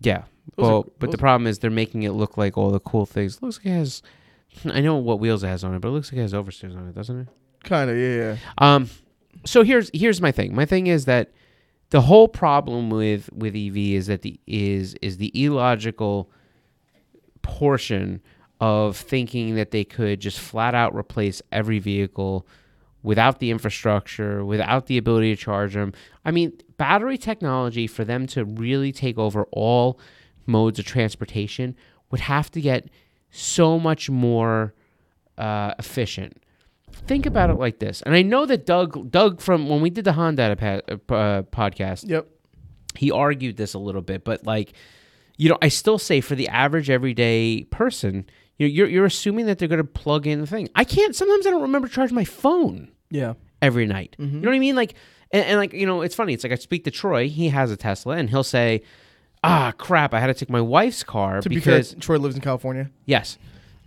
Yeah. 0.00 0.24
Those 0.56 0.66
are- 0.66 0.84
but 0.98 1.10
the 1.10 1.18
problem 1.18 1.46
is 1.46 1.58
they're 1.58 1.70
making 1.70 2.04
it 2.04 2.12
look 2.12 2.36
like 2.36 2.56
all 2.56 2.70
the 2.70 2.80
cool 2.80 3.06
things. 3.06 3.42
looks 3.42 3.58
like 3.58 3.66
it 3.66 3.70
has. 3.78 4.02
I 4.66 4.80
know 4.80 4.96
what 4.96 5.20
wheels 5.20 5.42
it 5.42 5.48
has 5.48 5.64
on 5.64 5.74
it, 5.74 5.80
but 5.80 5.88
it 5.88 5.92
looks 5.92 6.10
like 6.12 6.18
it 6.18 6.22
has 6.22 6.32
oversteers 6.32 6.76
on 6.76 6.88
it, 6.88 6.94
doesn't 6.94 7.20
it? 7.20 7.28
Kind 7.64 7.90
of, 7.90 7.96
yeah, 7.96 8.14
yeah. 8.16 8.36
Um. 8.58 8.88
So 9.44 9.62
here's 9.64 9.90
here's 9.92 10.20
my 10.20 10.32
thing. 10.32 10.54
My 10.54 10.64
thing 10.64 10.86
is 10.86 11.04
that 11.06 11.32
the 11.90 12.00
whole 12.00 12.28
problem 12.28 12.90
with 12.90 13.30
with 13.32 13.54
EV 13.54 13.76
is 13.94 14.06
that 14.06 14.22
the 14.22 14.38
is 14.46 14.94
is 15.02 15.18
the 15.18 15.30
illogical 15.44 16.30
portion 17.42 18.20
of 18.60 18.96
thinking 18.96 19.54
that 19.56 19.70
they 19.70 19.84
could 19.84 20.20
just 20.20 20.38
flat 20.38 20.74
out 20.74 20.94
replace 20.94 21.42
every 21.52 21.78
vehicle 21.78 22.46
without 23.02 23.38
the 23.38 23.50
infrastructure, 23.50 24.44
without 24.44 24.86
the 24.86 24.96
ability 24.98 25.34
to 25.36 25.40
charge 25.40 25.74
them. 25.74 25.92
I 26.24 26.30
mean, 26.30 26.52
battery 26.76 27.18
technology 27.18 27.86
for 27.86 28.04
them 28.04 28.26
to 28.28 28.44
really 28.44 28.90
take 28.92 29.18
over 29.18 29.44
all 29.52 30.00
modes 30.46 30.78
of 30.78 30.84
transportation 30.84 31.76
would 32.10 32.20
have 32.20 32.50
to 32.52 32.60
get 32.60 32.88
so 33.30 33.78
much 33.78 34.08
more 34.08 34.74
uh, 35.38 35.74
efficient. 35.78 36.42
Think 36.92 37.26
about 37.26 37.50
it 37.50 37.54
like 37.54 37.78
this, 37.78 38.00
and 38.02 38.14
I 38.14 38.22
know 38.22 38.46
that 38.46 38.64
Doug, 38.64 39.10
Doug 39.10 39.40
from 39.40 39.68
when 39.68 39.80
we 39.80 39.90
did 39.90 40.04
the 40.04 40.12
Honda 40.12 40.56
pa- 40.56 41.14
uh, 41.14 41.42
podcast, 41.42 42.08
Yep. 42.08 42.26
he 42.96 43.10
argued 43.10 43.56
this 43.56 43.74
a 43.74 43.78
little 43.78 44.00
bit, 44.02 44.24
but 44.24 44.46
like, 44.46 44.72
you 45.36 45.50
know, 45.50 45.58
I 45.60 45.68
still 45.68 45.98
say 45.98 46.20
for 46.22 46.34
the 46.34 46.48
average 46.48 46.88
everyday 46.88 47.64
person, 47.64 48.24
you 48.56 48.66
know, 48.66 48.72
you're 48.72 48.88
you're 48.88 49.04
assuming 49.04 49.44
that 49.46 49.58
they're 49.58 49.68
going 49.68 49.78
to 49.80 49.84
plug 49.84 50.26
in 50.26 50.40
the 50.40 50.46
thing. 50.46 50.68
I 50.74 50.84
can't. 50.84 51.14
Sometimes 51.14 51.46
I 51.46 51.50
don't 51.50 51.62
remember 51.62 51.88
to 51.88 51.94
charge 51.94 52.12
my 52.12 52.24
phone 52.24 52.90
Yeah. 53.10 53.34
every 53.60 53.84
night. 53.84 54.16
You 54.18 54.26
know 54.26 54.48
what 54.48 54.54
I 54.56 54.58
mean? 54.58 54.76
Like, 54.76 54.94
and, 55.32 55.44
and 55.44 55.58
like, 55.58 55.74
you 55.74 55.84
know, 55.86 56.00
it's 56.00 56.14
funny. 56.14 56.32
It's 56.32 56.44
like 56.44 56.52
I 56.52 56.56
speak 56.56 56.84
to 56.84 56.90
Troy. 56.90 57.28
He 57.28 57.48
has 57.50 57.70
a 57.70 57.76
Tesla, 57.76 58.16
and 58.16 58.30
he'll 58.30 58.44
say, 58.44 58.80
"Ah, 59.46 59.72
crap! 59.78 60.12
I 60.14 60.20
had 60.20 60.26
to 60.28 60.34
take 60.34 60.50
my 60.50 60.60
wife's 60.60 61.02
car 61.02 61.40
To 61.40 61.48
be 61.48 61.54
because 61.56 61.92
fair, 61.92 62.00
Troy 62.00 62.18
lives 62.18 62.34
in 62.34 62.40
California. 62.42 62.90
Yes. 63.04 63.38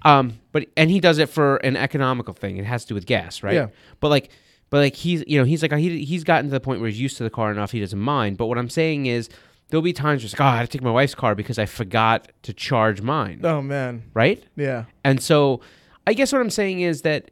Um, 0.03 0.39
but 0.53 0.67
and 0.77 0.89
he 0.89 0.99
does 0.99 1.17
it 1.17 1.27
for 1.29 1.57
an 1.57 1.75
economical 1.75 2.33
thing. 2.33 2.57
It 2.57 2.65
has 2.65 2.83
to 2.83 2.89
do 2.89 2.95
with 2.95 3.05
gas, 3.05 3.43
right? 3.43 3.53
Yeah. 3.55 3.67
But 3.99 4.09
like, 4.09 4.29
but 4.69 4.77
like 4.77 4.95
he's 4.95 5.23
you 5.27 5.37
know 5.37 5.43
he's 5.45 5.61
like 5.61 5.73
he 5.73 6.05
he's 6.05 6.23
gotten 6.23 6.45
to 6.45 6.51
the 6.51 6.59
point 6.61 6.79
where 6.79 6.89
he's 6.89 6.99
used 7.01 7.17
to 7.17 7.23
the 7.23 7.29
car 7.29 7.51
enough 7.51 7.71
he 7.71 7.79
doesn't 7.81 7.99
mind. 7.99 8.37
But 8.37 8.45
what 8.47 8.57
I'm 8.57 8.69
saying 8.69 9.07
is 9.07 9.29
there'll 9.69 9.81
be 9.81 9.91
times 9.93 10.21
where 10.21 10.25
it's 10.27 10.33
like, 10.33 10.41
oh, 10.41 10.45
I 10.45 10.57
had 10.57 10.71
to 10.71 10.77
take 10.77 10.81
my 10.83 10.91
wife's 10.91 11.15
car 11.15 11.35
because 11.35 11.59
I 11.59 11.65
forgot 11.65 12.31
to 12.43 12.53
charge 12.53 13.01
mine, 13.01 13.41
Oh 13.43 13.61
man. 13.61 14.03
right? 14.13 14.41
Yeah. 14.55 14.85
And 15.03 15.21
so, 15.21 15.61
I 16.07 16.13
guess 16.13 16.31
what 16.33 16.41
I'm 16.41 16.49
saying 16.49 16.79
is 16.81 17.01
that 17.03 17.29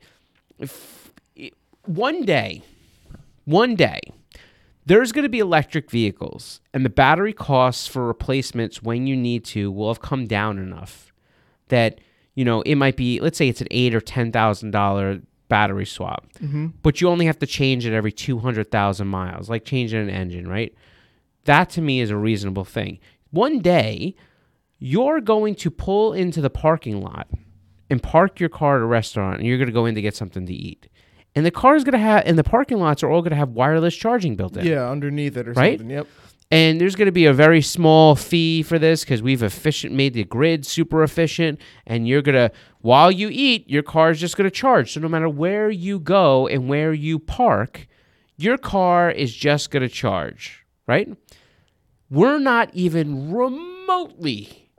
if 0.60 1.12
one 1.86 2.26
day, 2.26 2.62
one 3.46 3.76
day, 3.76 4.02
there's 4.88 5.12
going 5.12 5.24
to 5.24 5.30
be 5.30 5.40
electric 5.40 5.92
vehicles, 5.92 6.62
and 6.74 6.86
the 6.86 6.90
battery 6.90 7.34
costs 7.34 7.88
for 7.88 8.08
replacements 8.08 8.82
when 8.82 9.06
you 9.06 9.18
need 9.18 9.44
to 9.46 9.70
will 9.70 9.90
have 9.90 10.02
come 10.02 10.26
down 10.26 10.58
enough 10.58 11.12
that 11.68 12.00
you 12.36 12.46
know 12.46 12.62
it 12.62 12.76
might 12.76 12.96
be. 12.96 13.20
Let's 13.20 13.38
say 13.38 13.50
it's 13.50 13.60
an 13.60 13.68
eight 13.70 13.94
or 13.94 14.00
ten 14.00 14.32
thousand 14.32 14.72
dollar 14.72 15.20
battery 15.50 15.86
swap, 15.86 16.28
mm-hmm. 16.42 16.68
but 16.84 17.02
you 17.02 17.10
only 17.10 17.26
have 17.26 17.40
to 17.40 17.46
change 17.46 17.86
it 17.86 17.94
every 17.94 18.14
two 18.14 18.40
hundred 18.40 18.72
thousand 18.72 19.08
miles, 19.08 19.50
like 19.50 19.66
changing 19.66 20.00
an 20.00 20.10
engine, 20.10 20.48
right? 20.48 20.74
That 21.44 21.70
to 21.72 21.82
me 21.82 22.00
is 22.00 22.10
a 22.10 22.18
reasonable 22.18 22.66
thing. 22.66 23.00
One 23.32 23.60
day, 23.60 24.16
you're 24.80 25.20
going 25.20 25.56
to 25.56 25.70
pull 25.70 26.14
into 26.14 26.40
the 26.40 26.50
parking 26.50 27.02
lot 27.02 27.28
and 27.90 28.02
park 28.02 28.40
your 28.40 28.50
car 28.50 28.78
at 28.78 28.84
a 28.84 28.86
restaurant 28.86 29.40
and 29.40 29.48
you're 29.48 29.58
going 29.58 29.68
to 29.68 29.74
go 29.74 29.86
in 29.86 29.96
to 29.96 30.02
get 30.02 30.16
something 30.16 30.46
to 30.46 30.54
eat. 30.54 30.88
And 31.38 31.46
the 31.46 31.52
car 31.52 31.76
is 31.76 31.84
going 31.84 31.94
to 31.94 32.00
have, 32.00 32.24
and 32.26 32.36
the 32.36 32.44
parking 32.44 32.80
lots 32.80 33.04
are 33.04 33.12
all 33.12 33.22
going 33.22 33.30
to 33.30 33.36
have 33.38 33.50
wireless 33.50 33.96
charging 33.96 34.36
built 34.36 34.58
in. 34.58 34.66
Yeah, 34.66 34.90
underneath 34.90 35.38
it 35.38 35.48
or 35.48 35.52
Right? 35.54 35.78
something. 35.78 35.96
Yep. 35.96 36.08
And 36.50 36.82
there's 36.82 36.96
going 36.96 37.06
to 37.06 37.12
be 37.12 37.26
a 37.28 37.34
very 37.34 37.62
small 37.62 38.16
fee 38.16 38.64
for 38.64 38.80
this 38.80 39.02
because 39.04 39.22
we've 39.22 39.44
efficient 39.44 39.94
made 39.94 40.16
the 40.16 40.24
grid 40.24 40.66
super 40.66 41.04
efficient. 41.04 41.60
And 41.86 42.08
you're 42.08 42.24
going 42.24 42.34
to, 42.36 42.52
while 42.80 43.12
you 43.12 43.30
eat, 43.32 43.70
your 43.70 43.84
car 43.84 44.10
is 44.10 44.20
just 44.20 44.36
going 44.36 44.50
to 44.50 44.56
charge. 44.56 44.94
So 44.94 45.00
no 45.00 45.08
matter 45.08 45.30
where 45.30 45.70
you 45.70 46.00
go 46.00 46.48
and 46.48 46.68
where 46.68 46.92
you 46.92 47.20
park, 47.20 47.86
your 48.36 48.58
car 48.58 49.12
is 49.12 49.32
just 49.36 49.70
going 49.70 49.84
to 49.84 49.90
charge, 49.90 50.66
right? 50.88 51.08
We're 52.10 52.40
not 52.40 52.72
even 52.74 53.32
remotely 53.32 54.72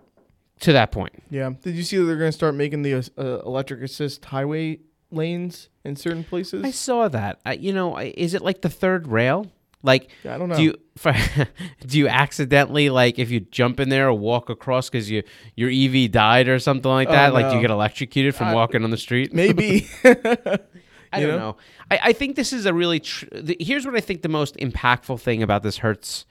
to 0.60 0.72
that 0.72 0.90
point. 0.90 1.22
Yeah. 1.30 1.50
Did 1.62 1.76
you 1.76 1.84
see 1.84 1.98
that 1.98 2.04
they're 2.04 2.16
going 2.16 2.32
to 2.32 2.36
start 2.36 2.56
making 2.56 2.82
the 2.82 2.94
uh, 2.94 3.22
electric 3.46 3.82
assist 3.82 4.24
highway 4.24 4.80
lanes 5.10 5.68
in 5.88 5.96
certain 5.96 6.22
places? 6.24 6.64
I 6.64 6.70
saw 6.70 7.08
that. 7.08 7.40
I, 7.44 7.54
you 7.54 7.72
know, 7.72 7.98
is 7.98 8.34
it 8.34 8.42
like 8.42 8.60
the 8.62 8.68
third 8.70 9.08
rail? 9.08 9.46
Like, 9.82 10.10
Yeah, 10.24 10.34
I 10.34 10.38
don't 10.38 10.48
know. 10.48 10.56
do 10.56 10.62
you 10.62 10.74
do 11.86 11.98
you 11.98 12.08
accidentally 12.08 12.90
like 12.90 13.18
if 13.18 13.30
you 13.30 13.40
jump 13.40 13.78
in 13.80 13.88
there 13.88 14.08
or 14.08 14.12
walk 14.14 14.50
across 14.50 14.90
because 14.90 15.08
you 15.10 15.22
your 15.54 15.70
EV 15.70 16.10
died 16.10 16.48
or 16.48 16.58
something 16.58 16.90
like 16.90 17.08
Oh, 17.08 17.12
that? 17.12 17.32
Like, 17.32 17.48
do 17.50 17.56
you 17.56 17.60
get 17.62 17.70
electrocuted 17.70 18.34
from 18.34 18.48
I- 18.48 18.54
walking 18.54 18.82
on 18.84 18.90
the 18.90 18.96
street? 18.96 19.32
Maybe. 19.32 19.86
I 20.04 21.20
don't 21.20 21.28
know? 21.30 21.38
know. 21.38 21.56
I, 21.90 22.00
I 22.04 22.12
think 22.12 22.36
this 22.36 22.52
is 22.52 22.66
a 22.66 22.74
really. 22.74 23.00
Tr- 23.00 23.26
the, 23.32 23.56
here's 23.60 23.86
what 23.86 23.94
I 23.94 24.00
think 24.00 24.22
the 24.22 24.28
most 24.28 24.56
impactful 24.56 25.20
thing 25.20 25.42
about 25.42 25.62
this 25.62 25.78
Hertz 25.78 26.26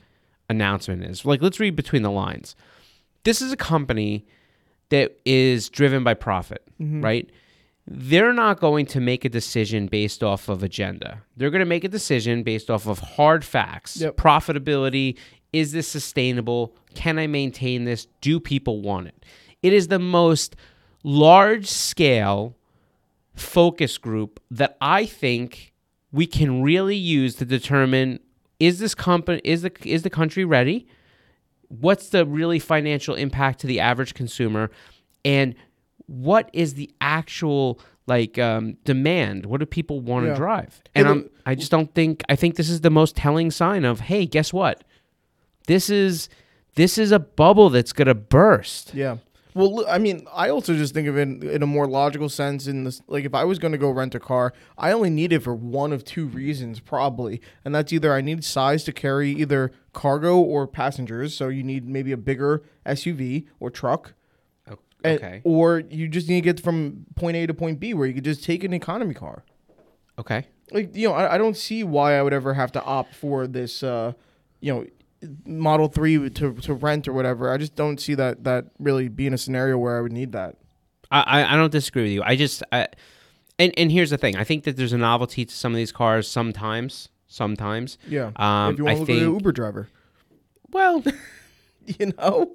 announcement 0.49 1.03
is. 1.03 1.25
Like, 1.25 1.41
let's 1.41 1.59
read 1.59 1.75
between 1.75 2.03
the 2.03 2.11
lines. 2.11 2.55
This 3.23 3.41
is 3.41 3.51
a 3.51 3.57
company 3.57 4.25
that 4.89 5.17
is 5.25 5.69
driven 5.69 6.03
by 6.03 6.13
profit, 6.13 6.63
Mm-hmm. 6.79 7.01
right? 7.03 7.29
They're 7.89 8.33
not 8.33 8.59
going 8.59 8.85
to 8.87 8.99
make 8.99 9.23
a 9.23 9.29
decision 9.29 9.87
based 9.87 10.21
off 10.21 10.49
of 10.49 10.61
agenda. 10.61 11.23
They're 11.37 11.49
going 11.49 11.59
to 11.61 11.65
make 11.65 11.85
a 11.85 11.89
decision 11.89 12.43
based 12.43 12.69
off 12.69 12.85
of 12.85 12.99
hard 12.99 13.45
facts, 13.45 14.01
Yep. 14.01 14.17
profitability. 14.17 15.17
Is 15.53 15.71
this 15.71 15.87
sustainable? 15.87 16.75
Can 16.95 17.17
I 17.17 17.27
maintain 17.27 17.85
this? 17.85 18.07
Do 18.19 18.39
people 18.39 18.81
want 18.81 19.07
it? 19.07 19.25
It 19.63 19.71
is 19.71 19.87
the 19.87 19.99
most 19.99 20.55
large 21.03 21.67
scale 21.67 22.55
focus 23.35 23.97
group 23.97 24.41
that 24.51 24.75
I 24.81 25.05
think 25.05 25.73
we 26.11 26.25
can 26.27 26.61
really 26.63 26.95
use 26.95 27.35
to 27.35 27.45
determine 27.45 28.19
is 28.59 28.79
this 28.79 28.95
company 28.95 29.39
is 29.43 29.61
the 29.61 29.71
is 29.85 30.01
the 30.01 30.09
country 30.09 30.43
ready? 30.43 30.87
What's 31.69 32.09
the 32.09 32.25
really 32.25 32.59
financial 32.59 33.13
impact 33.15 33.59
to 33.59 33.67
the 33.67 33.79
average 33.79 34.13
consumer? 34.15 34.71
And 35.23 35.53
what 36.07 36.49
is 36.53 36.73
the 36.73 36.89
actual 37.01 37.79
like 38.07 38.37
um, 38.39 38.77
demand? 38.85 39.45
What 39.45 39.59
do 39.59 39.65
people 39.65 39.99
want 40.01 40.25
to 40.25 40.29
Yeah. 40.31 40.35
drive? 40.37 40.81
And 40.95 41.05
Yeah, 41.05 41.11
I'm, 41.11 41.29
I 41.45 41.55
just 41.55 41.71
don't 41.71 41.93
think 41.93 42.23
I 42.29 42.35
think 42.35 42.55
this 42.55 42.69
is 42.69 42.81
the 42.81 42.89
most 42.89 43.15
telling 43.15 43.51
sign 43.51 43.85
of 43.85 43.99
hey, 44.01 44.25
guess 44.25 44.51
what? 44.51 44.83
This 45.67 45.89
is 45.89 46.29
this 46.75 46.97
is 46.97 47.11
a 47.11 47.19
bubble 47.19 47.69
that's 47.69 47.93
gonna 47.93 48.13
burst. 48.15 48.93
Yeah. 48.93 49.17
Well, 49.53 49.85
I 49.89 49.97
mean, 49.97 50.27
I 50.31 50.49
also 50.49 50.75
just 50.75 50.93
think 50.93 51.07
of 51.07 51.17
it 51.17 51.27
in 51.43 51.63
a 51.63 51.65
more 51.65 51.87
logical 51.87 52.29
sense. 52.29 52.67
In 52.67 52.83
this, 52.83 53.01
like, 53.07 53.25
if 53.25 53.33
I 53.33 53.43
was 53.43 53.57
going 53.57 53.71
to 53.71 53.77
go 53.79 53.89
rent 53.89 54.13
a 54.13 54.19
car, 54.19 54.53
I 54.77 54.91
only 54.91 55.09
need 55.09 55.33
it 55.33 55.39
for 55.41 55.55
one 55.55 55.91
of 55.91 56.03
two 56.03 56.27
reasons, 56.27 56.79
probably, 56.79 57.41
and 57.65 57.73
that's 57.73 57.91
either 57.91 58.13
I 58.13 58.21
need 58.21 58.43
size 58.43 58.83
to 58.83 58.93
carry 58.93 59.31
either 59.31 59.71
cargo 59.93 60.37
or 60.37 60.67
passengers, 60.67 61.33
so 61.35 61.47
you 61.47 61.63
need 61.63 61.87
maybe 61.89 62.11
a 62.11 62.17
bigger 62.17 62.61
SUV 62.85 63.47
or 63.59 63.71
truck, 63.71 64.13
Okay. 65.05 65.41
or 65.43 65.83
you 65.89 66.07
just 66.07 66.27
need 66.27 66.41
to 66.41 66.53
get 66.53 66.59
from 66.59 67.05
point 67.15 67.37
A 67.37 67.45
to 67.47 67.53
point 67.53 67.79
B, 67.79 67.93
where 67.93 68.07
you 68.07 68.13
could 68.13 68.23
just 68.23 68.43
take 68.43 68.63
an 68.63 68.73
economy 68.73 69.13
car. 69.13 69.43
Okay. 70.19 70.47
Like, 70.71 70.95
you 70.95 71.07
know, 71.07 71.13
I, 71.13 71.35
I 71.35 71.37
don't 71.37 71.55
see 71.55 71.83
why 71.83 72.17
I 72.17 72.23
would 72.23 72.33
ever 72.33 72.53
have 72.53 72.71
to 72.73 72.83
opt 72.83 73.13
for 73.15 73.47
this, 73.47 73.83
uh, 73.83 74.13
you 74.59 74.73
know. 74.73 74.85
Model 75.47 75.87
three 75.87 76.29
to, 76.29 76.53
to 76.53 76.73
rent 76.75 77.07
or 77.07 77.13
whatever. 77.13 77.51
I 77.51 77.57
just 77.57 77.75
don't 77.75 77.99
see 77.99 78.13
that 78.13 78.43
that 78.43 78.65
really 78.77 79.07
being 79.07 79.33
a 79.33 79.37
scenario 79.37 79.75
where 79.79 79.97
I 79.97 80.01
would 80.01 80.11
need 80.11 80.31
that. 80.33 80.57
I, 81.09 81.43
I- 81.43 81.55
don't 81.55 81.71
disagree 81.71 82.03
with 82.03 82.11
you. 82.11 82.21
I 82.23 82.35
just 82.35 82.61
I, 82.71 82.87
and 83.57 83.73
and 83.77 83.91
here's 83.91 84.11
the 84.11 84.19
thing. 84.19 84.35
I 84.35 84.43
think 84.43 84.63
that 84.65 84.77
there's 84.77 84.93
a 84.93 84.97
novelty 84.97 85.43
to 85.43 85.53
some 85.53 85.71
of 85.73 85.77
these 85.77 85.91
cars 85.91 86.27
sometimes. 86.27 87.09
Sometimes. 87.25 87.97
Yeah. 88.07 88.31
Um, 88.35 88.73
if 88.73 88.77
you 88.77 88.87
I 88.87 88.93
want 88.93 89.07
to 89.07 89.13
look 89.13 89.21
at 89.21 89.27
an 89.27 89.33
Uber 89.33 89.51
driver, 89.53 89.89
well, 90.71 91.03
you 91.85 92.13
know. 92.17 92.51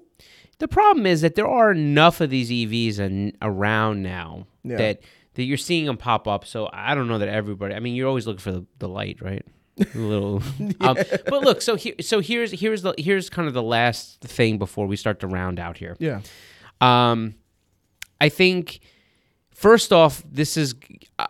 The 0.62 0.68
problem 0.68 1.06
is 1.06 1.22
that 1.22 1.34
there 1.34 1.48
are 1.48 1.72
enough 1.72 2.20
of 2.20 2.30
these 2.30 2.50
EVs 2.50 3.00
an, 3.00 3.32
around 3.42 4.00
now 4.02 4.46
Yeah. 4.62 4.76
that 4.76 5.00
that 5.34 5.42
you're 5.44 5.56
seeing 5.58 5.86
them 5.86 5.96
pop 5.96 6.28
up. 6.28 6.44
So 6.46 6.68
I 6.72 6.94
don't 6.94 7.08
know 7.08 7.18
that 7.18 7.28
everybody. 7.28 7.74
I 7.74 7.80
mean, 7.80 7.94
you're 7.96 8.06
always 8.08 8.26
looking 8.26 8.38
for 8.40 8.52
the, 8.52 8.66
the 8.78 8.88
light, 8.88 9.20
right? 9.20 9.44
A 9.80 9.98
little. 9.98 10.42
um, 10.80 10.96
but 11.26 11.42
look, 11.42 11.62
so 11.62 11.74
here, 11.74 11.94
so 12.00 12.20
here's 12.20 12.52
here's 12.52 12.82
the 12.82 12.94
here's 12.96 13.28
kind 13.28 13.48
of 13.48 13.54
the 13.54 13.62
last 13.62 14.20
thing 14.20 14.58
before 14.58 14.86
we 14.86 14.94
start 14.96 15.18
to 15.20 15.26
round 15.26 15.58
out 15.58 15.78
here. 15.78 15.96
Yeah. 15.98 16.20
Um, 16.80 17.34
I 18.20 18.28
think 18.28 18.80
first 19.54 19.92
off, 19.92 20.22
this 20.30 20.56
is, 20.56 20.74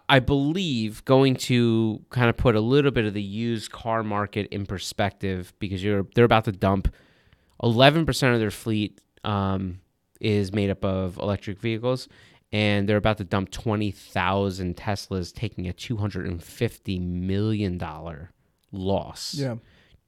I 0.09 0.19
believe, 0.19 1.05
going 1.07 1.37
to 1.37 2.03
kind 2.11 2.29
of 2.29 2.37
put 2.37 2.55
a 2.55 2.61
little 2.61 2.91
bit 2.91 3.05
of 3.07 3.15
the 3.15 3.23
used 3.23 3.71
car 3.73 4.03
market 4.03 4.47
in 4.51 4.67
perspective 4.67 5.53
because 5.59 5.83
you're 5.83 6.07
they're 6.15 6.25
about 6.27 6.45
to 6.47 6.53
dump 6.53 6.93
eleven 7.63 8.05
percent 8.05 8.35
of 8.35 8.41
their 8.41 8.51
fleet 8.51 8.99
um, 9.25 9.81
is 10.21 10.53
made 10.53 10.71
up 10.71 10.85
of 10.85 11.19
electric 11.19 11.59
vehicles. 11.59 12.09
And 12.55 12.87
they're 12.89 12.99
about 12.99 13.17
to 13.19 13.25
dump 13.25 13.51
twenty 13.51 13.91
thousand 13.91 14.77
Teslas, 14.77 15.33
taking 15.33 15.67
a 15.69 15.73
two 15.73 15.97
hundred 15.97 16.27
and 16.27 16.43
fifty 16.43 16.99
million 16.99 17.79
dollar 17.79 18.31
loss 18.71 19.35
Yeah. 19.35 19.57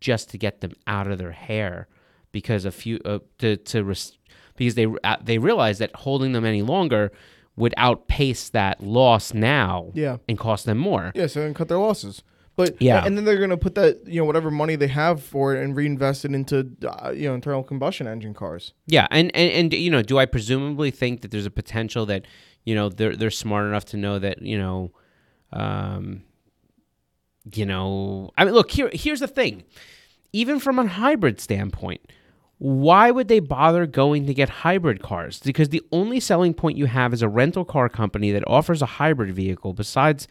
just 0.00 0.30
to 0.30 0.38
get 0.38 0.60
them 0.60 0.72
out 0.86 1.06
of 1.10 1.18
their 1.18 1.32
hair 1.32 1.88
because 2.32 2.64
a 2.66 2.70
few 2.70 2.98
uh, 3.04 3.20
to 3.38 3.56
to 3.56 3.82
res- 3.84 4.18
because 4.56 4.74
they 4.74 4.86
uh, 5.04 5.16
they 5.22 5.38
realized 5.38 5.80
that 5.80 5.94
holding 5.96 6.32
them 6.32 6.44
any 6.44 6.60
longer 6.62 7.12
would 7.56 7.72
outpace 7.78 8.50
that 8.50 8.82
loss 8.82 9.32
now 9.32 9.90
Yeah. 9.94 10.16
and 10.28 10.38
cost 10.38 10.66
them 10.66 10.76
more. 10.78 11.12
Yeah. 11.14 11.28
So 11.28 11.40
then 11.40 11.54
cut 11.54 11.68
their 11.68 11.78
losses. 11.78 12.22
But 12.56 12.80
Yeah. 12.80 13.04
and 13.04 13.16
then 13.16 13.24
they're 13.24 13.40
gonna 13.40 13.56
put 13.56 13.74
that 13.74 14.06
you 14.06 14.20
know 14.20 14.24
whatever 14.24 14.50
money 14.50 14.76
they 14.76 14.86
have 14.88 15.22
for 15.22 15.54
it 15.56 15.62
and 15.64 15.74
reinvest 15.76 16.24
it 16.24 16.32
into 16.32 16.70
uh, 16.86 17.10
you 17.10 17.28
know 17.28 17.34
internal 17.34 17.62
combustion 17.64 18.06
engine 18.06 18.34
cars. 18.34 18.72
Yeah, 18.86 19.06
and, 19.10 19.34
and 19.34 19.50
and 19.52 19.72
you 19.72 19.90
know, 19.90 20.02
do 20.02 20.18
I 20.18 20.26
presumably 20.26 20.90
think 20.90 21.22
that 21.22 21.30
there's 21.30 21.46
a 21.46 21.50
potential 21.50 22.06
that 22.06 22.26
you 22.64 22.74
know 22.74 22.88
they're 22.88 23.16
they're 23.16 23.30
smart 23.30 23.66
enough 23.66 23.84
to 23.86 23.96
know 23.96 24.18
that 24.20 24.40
you 24.42 24.56
know, 24.56 24.92
um, 25.52 26.22
you 27.52 27.66
know, 27.66 28.30
I 28.38 28.44
mean, 28.44 28.54
look 28.54 28.70
here. 28.70 28.90
Here's 28.92 29.20
the 29.20 29.26
thing, 29.28 29.64
even 30.32 30.58
from 30.60 30.78
a 30.78 30.86
hybrid 30.86 31.40
standpoint, 31.40 32.00
why 32.58 33.10
would 33.10 33.28
they 33.28 33.40
bother 33.40 33.86
going 33.86 34.26
to 34.26 34.34
get 34.34 34.48
hybrid 34.48 35.02
cars? 35.02 35.40
Because 35.44 35.68
the 35.70 35.82
only 35.92 36.20
selling 36.20 36.54
point 36.54 36.78
you 36.78 36.86
have 36.86 37.12
is 37.12 37.20
a 37.22 37.28
rental 37.28 37.64
car 37.64 37.88
company 37.88 38.30
that 38.30 38.44
offers 38.46 38.80
a 38.80 38.86
hybrid 38.86 39.34
vehicle. 39.34 39.74
Besides, 39.74 40.26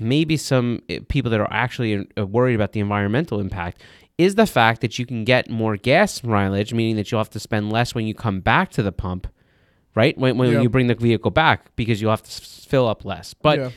maybe 0.00 0.36
some 0.36 0.80
eh, 0.88 1.00
people 1.08 1.30
that 1.30 1.40
are 1.40 1.52
actually 1.52 2.06
uh, 2.18 2.26
worried 2.26 2.54
about 2.54 2.72
the 2.72 2.80
environmental 2.80 3.40
impact 3.40 3.82
is 4.18 4.34
the 4.34 4.46
fact 4.46 4.80
that 4.82 4.98
you 4.98 5.06
can 5.06 5.24
get 5.24 5.48
more 5.50 5.76
gas 5.76 6.22
mileage, 6.22 6.74
meaning 6.74 6.96
that 6.96 7.10
you'll 7.10 7.20
have 7.20 7.30
to 7.30 7.40
spend 7.40 7.72
less 7.72 7.94
when 7.94 8.06
you 8.06 8.14
come 8.14 8.40
back 8.40 8.70
to 8.70 8.82
the 8.82 8.92
pump, 8.92 9.26
right? 9.94 10.16
When, 10.18 10.36
when 10.36 10.52
Yeah. 10.52 10.60
you 10.60 10.68
bring 10.68 10.88
the 10.88 10.94
vehicle 10.94 11.30
back 11.30 11.74
because 11.76 12.02
you'll 12.02 12.10
have 12.10 12.22
to 12.24 12.30
fill 12.30 12.86
up 12.86 13.04
less. 13.04 13.32
But 13.32 13.58
yeah. 13.58 13.70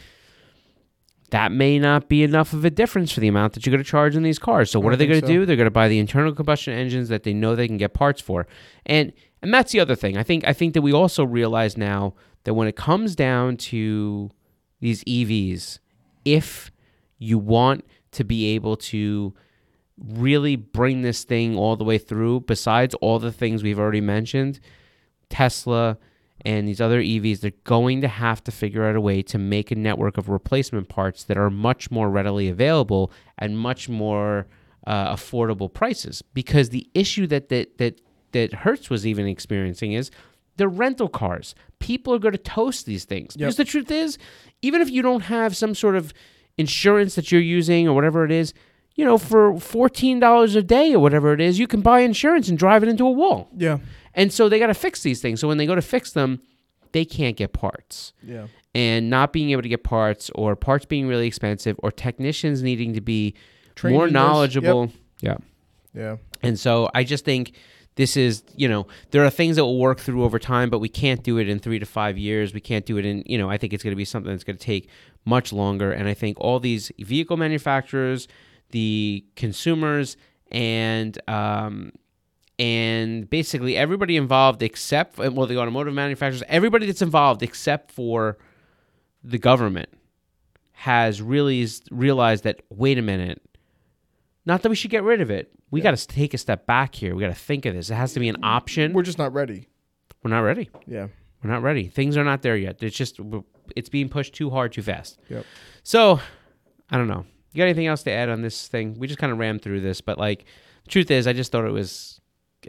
that 1.29 1.51
may 1.51 1.79
not 1.79 2.09
be 2.09 2.23
enough 2.23 2.51
of 2.53 2.65
a 2.65 2.69
difference 2.69 3.11
for 3.11 3.21
the 3.21 3.27
amount 3.27 3.53
that 3.53 3.65
you're 3.65 3.71
going 3.71 3.83
to 3.83 3.89
charge 3.89 4.15
in 4.15 4.23
these 4.23 4.37
cars. 4.39 4.69
So 4.69 4.79
what 4.79 4.91
I 4.91 4.93
are 4.93 4.97
they 4.97 5.07
going 5.07 5.21
to 5.21 5.27
so. 5.27 5.33
do? 5.33 5.45
They're 5.45 5.55
going 5.55 5.65
to 5.65 5.71
buy 5.71 5.87
the 5.87 5.99
internal 5.99 6.33
combustion 6.33 6.73
engines 6.73 7.09
that 7.09 7.23
they 7.23 7.33
know 7.33 7.55
they 7.55 7.67
can 7.67 7.77
get 7.77 7.93
parts 7.93 8.21
for, 8.21 8.45
and 8.85 9.13
and 9.41 9.53
that's 9.53 9.71
the 9.71 9.79
other 9.79 9.95
thing. 9.95 10.17
I 10.17 10.23
think 10.23 10.45
I 10.47 10.53
think 10.53 10.73
that 10.73 10.81
we 10.81 10.93
also 10.93 11.23
realize 11.25 11.77
now 11.77 12.13
that 12.43 12.53
when 12.53 12.67
it 12.67 12.75
comes 12.75 13.15
down 13.15 13.57
to 13.57 14.29
these 14.79 15.03
EVs, 15.05 15.79
if 16.25 16.71
you 17.17 17.37
want 17.37 17.85
to 18.11 18.23
be 18.23 18.55
able 18.55 18.75
to 18.75 19.33
really 19.97 20.55
bring 20.55 21.01
this 21.01 21.23
thing 21.23 21.57
all 21.57 21.75
the 21.75 21.83
way 21.83 21.97
through, 21.97 22.41
besides 22.41 22.95
all 22.95 23.19
the 23.19 23.31
things 23.31 23.63
we've 23.63 23.79
already 23.79 24.01
mentioned, 24.01 24.59
Tesla 25.29 25.97
and 26.45 26.67
these 26.67 26.81
other 26.81 27.01
EVs, 27.01 27.39
they're 27.39 27.51
going 27.63 28.01
to 28.01 28.07
have 28.07 28.43
to 28.43 28.51
figure 28.51 28.85
out 28.85 28.95
a 28.95 29.01
way 29.01 29.21
to 29.21 29.37
make 29.37 29.71
a 29.71 29.75
network 29.75 30.17
of 30.17 30.29
replacement 30.29 30.89
parts 30.89 31.23
that 31.23 31.37
are 31.37 31.49
much 31.49 31.89
more 31.89 32.09
readily 32.09 32.49
available 32.49 33.11
and 33.37 33.57
much 33.57 33.87
more 33.87 34.47
uh, 34.85 35.13
affordable 35.13 35.71
prices. 35.71 36.21
Because 36.33 36.69
the 36.69 36.87
issue 36.93 37.27
that 37.27 37.49
that 37.49 37.77
that 37.77 38.01
that 38.33 38.53
Hertz 38.53 38.89
was 38.89 39.07
even 39.07 39.27
experiencing 39.27 39.93
is 39.93 40.11
the 40.57 40.67
rental 40.67 41.09
cars. 41.09 41.55
People 41.79 42.13
are 42.13 42.19
going 42.19 42.33
to 42.33 42.37
toast 42.37 42.85
these 42.85 43.05
things 43.05 43.35
because 43.35 43.57
the 43.57 43.65
truth 43.65 43.91
is, 43.91 44.17
even 44.61 44.81
if 44.81 44.89
you 44.89 45.01
don't 45.01 45.21
have 45.21 45.55
some 45.55 45.75
sort 45.75 45.95
of 45.95 46.13
insurance 46.57 47.15
that 47.15 47.31
you're 47.31 47.41
using 47.41 47.87
or 47.87 47.93
whatever 47.93 48.23
it 48.23 48.31
is, 48.31 48.53
you 48.95 49.03
know, 49.03 49.17
for 49.17 49.59
fourteen 49.59 50.19
dollars 50.19 50.55
a 50.55 50.61
day 50.61 50.93
or 50.93 50.99
whatever 50.99 51.33
it 51.33 51.41
is, 51.41 51.57
you 51.57 51.67
can 51.67 51.81
buy 51.81 52.01
insurance 52.01 52.47
and 52.47 52.57
drive 52.57 52.83
it 52.83 52.89
into 52.89 53.05
a 53.05 53.11
wall. 53.11 53.49
Yeah. 53.57 53.79
And 54.13 54.31
so 54.31 54.47
they 54.47 54.59
got 54.59 54.67
to 54.67 54.75
fix 54.75 55.01
these 55.01 55.21
things. 55.21 55.39
So 55.39 55.47
when 55.47 55.57
they 55.57 55.65
go 55.65 55.73
to 55.73 55.81
fix 55.81 56.11
them, 56.11 56.41
they 56.91 57.03
can't 57.03 57.35
get 57.35 57.53
parts. 57.53 58.13
Yeah. 58.21 58.47
And 58.75 59.09
not 59.09 59.33
being 59.33 59.49
able 59.49 59.63
to 59.63 59.69
get 59.69 59.83
parts, 59.83 60.29
or 60.35 60.55
parts 60.55 60.85
being 60.85 61.07
really 61.07 61.27
expensive, 61.27 61.75
or 61.83 61.91
technicians 61.91 62.61
needing 62.61 62.93
to 62.93 63.01
be 63.01 63.33
Trained 63.75 63.97
more 63.97 64.07
knowledgeable. 64.07 64.91
Yeah. 65.21 65.37
Yeah. 65.95 66.17
And 66.41 66.59
so 66.59 66.89
I 66.93 67.03
just 67.03 67.25
think 67.25 67.53
this 67.95 68.17
is, 68.17 68.43
you 68.55 68.67
know, 68.67 68.87
there 69.11 69.23
are 69.23 69.29
things 69.29 69.55
that 69.55 69.65
will 69.65 69.79
work 69.79 69.99
through 69.99 70.23
over 70.23 70.39
time, 70.39 70.69
but 70.69 70.79
we 70.79 70.89
can't 70.89 71.23
do 71.23 71.37
it 71.37 71.47
in 71.47 71.59
three 71.59 71.79
to 71.79 71.85
five 71.85 72.17
years. 72.17 72.53
We 72.53 72.59
can't 72.59 72.85
do 72.85 72.97
it 72.97 73.05
in, 73.05 73.23
you 73.25 73.37
know, 73.37 73.49
I 73.49 73.57
think 73.57 73.73
it's 73.73 73.83
going 73.83 73.91
to 73.91 73.97
be 73.97 74.05
something 74.05 74.31
that's 74.31 74.43
going 74.43 74.57
to 74.57 74.63
take 74.63 74.89
much 75.25 75.53
longer. 75.53 75.91
And 75.91 76.07
I 76.07 76.13
think 76.13 76.39
all 76.39 76.59
these 76.59 76.91
vehicle 76.99 77.37
manufacturers, 77.37 78.27
the 78.71 79.23
consumers, 79.35 80.17
and, 80.51 81.17
um, 81.29 81.91
and 82.59 83.29
basically 83.29 83.75
everybody 83.75 84.15
involved 84.15 84.61
except 84.61 85.17
well 85.17 85.47
the 85.47 85.57
automotive 85.57 85.93
manufacturers 85.93 86.43
everybody 86.47 86.85
that's 86.85 87.01
involved 87.01 87.41
except 87.41 87.91
for 87.91 88.37
the 89.23 89.39
government 89.39 89.89
has 90.73 91.21
really 91.21 91.67
realized 91.89 92.43
that 92.43 92.61
wait 92.69 92.97
a 92.99 93.01
minute 93.01 93.41
not 94.45 94.61
that 94.61 94.69
we 94.69 94.75
should 94.75 94.91
get 94.91 95.03
rid 95.03 95.21
of 95.21 95.29
it 95.31 95.51
we 95.71 95.81
got 95.81 95.95
to 95.97 96.07
take 96.07 96.33
a 96.33 96.37
step 96.37 96.65
back 96.65 96.95
here 96.95 97.15
we 97.15 97.21
got 97.21 97.27
to 97.29 97.33
think 97.33 97.65
of 97.65 97.73
this 97.73 97.89
it 97.89 97.95
has 97.95 98.13
to 98.13 98.19
be 98.19 98.29
an 98.29 98.43
option 98.43 98.93
We're 98.93 99.03
just 99.03 99.17
not 99.17 99.33
ready. 99.33 99.67
we're 100.23 100.31
not 100.31 100.41
ready 100.41 100.69
Yeah. 100.85 101.07
we're 101.43 101.49
not 101.51 101.61
ready 101.61 101.87
things 101.87 102.17
are 102.17 102.23
not 102.23 102.41
there 102.41 102.57
yet 102.57 102.81
it's 102.83 102.95
just 102.97 103.19
it's 103.75 103.89
being 103.89 104.09
pushed 104.09 104.33
too 104.35 104.49
hard 104.49 104.73
too 104.73 104.81
fast 104.81 105.19
Yep. 105.29 105.45
so 105.83 106.19
i 106.89 106.97
don't 106.97 107.07
know 107.07 107.25
you 107.53 107.57
got 107.59 107.65
anything 107.65 107.87
else 107.87 108.03
to 108.03 108.11
add 108.11 108.29
on 108.29 108.41
this 108.41 108.67
thing 108.67 108.97
we 108.99 109.07
just 109.07 109.19
kind 109.19 109.31
of 109.31 109.37
rammed 109.39 109.61
through 109.61 109.81
this 109.81 110.01
but 110.01 110.17
like 110.17 110.45
the 110.83 110.89
truth 110.89 111.09
is 111.11 111.27
i 111.27 111.33
just 111.33 111.51
thought 111.51 111.65
it 111.65 111.71
was 111.71 112.19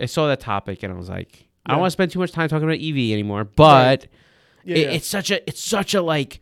i 0.00 0.06
saw 0.06 0.26
that 0.28 0.40
topic 0.40 0.82
and 0.82 0.92
i 0.92 0.96
was 0.96 1.08
like 1.08 1.48
i 1.66 1.70
don't 1.70 1.78
Yeah. 1.78 1.80
want 1.80 1.86
to 1.88 1.92
spend 1.92 2.10
too 2.12 2.18
much 2.20 2.32
time 2.32 2.48
talking 2.48 2.64
about 2.68 2.78
ev 2.80 2.96
anymore 2.96 3.44
but 3.44 4.06
Yeah. 4.64 4.76
it, 4.76 4.80
yeah. 4.80 4.90
it's 4.92 5.06
such 5.06 5.30
a 5.30 5.46
it's 5.48 5.62
such 5.62 5.94
a 5.94 6.02
like 6.02 6.40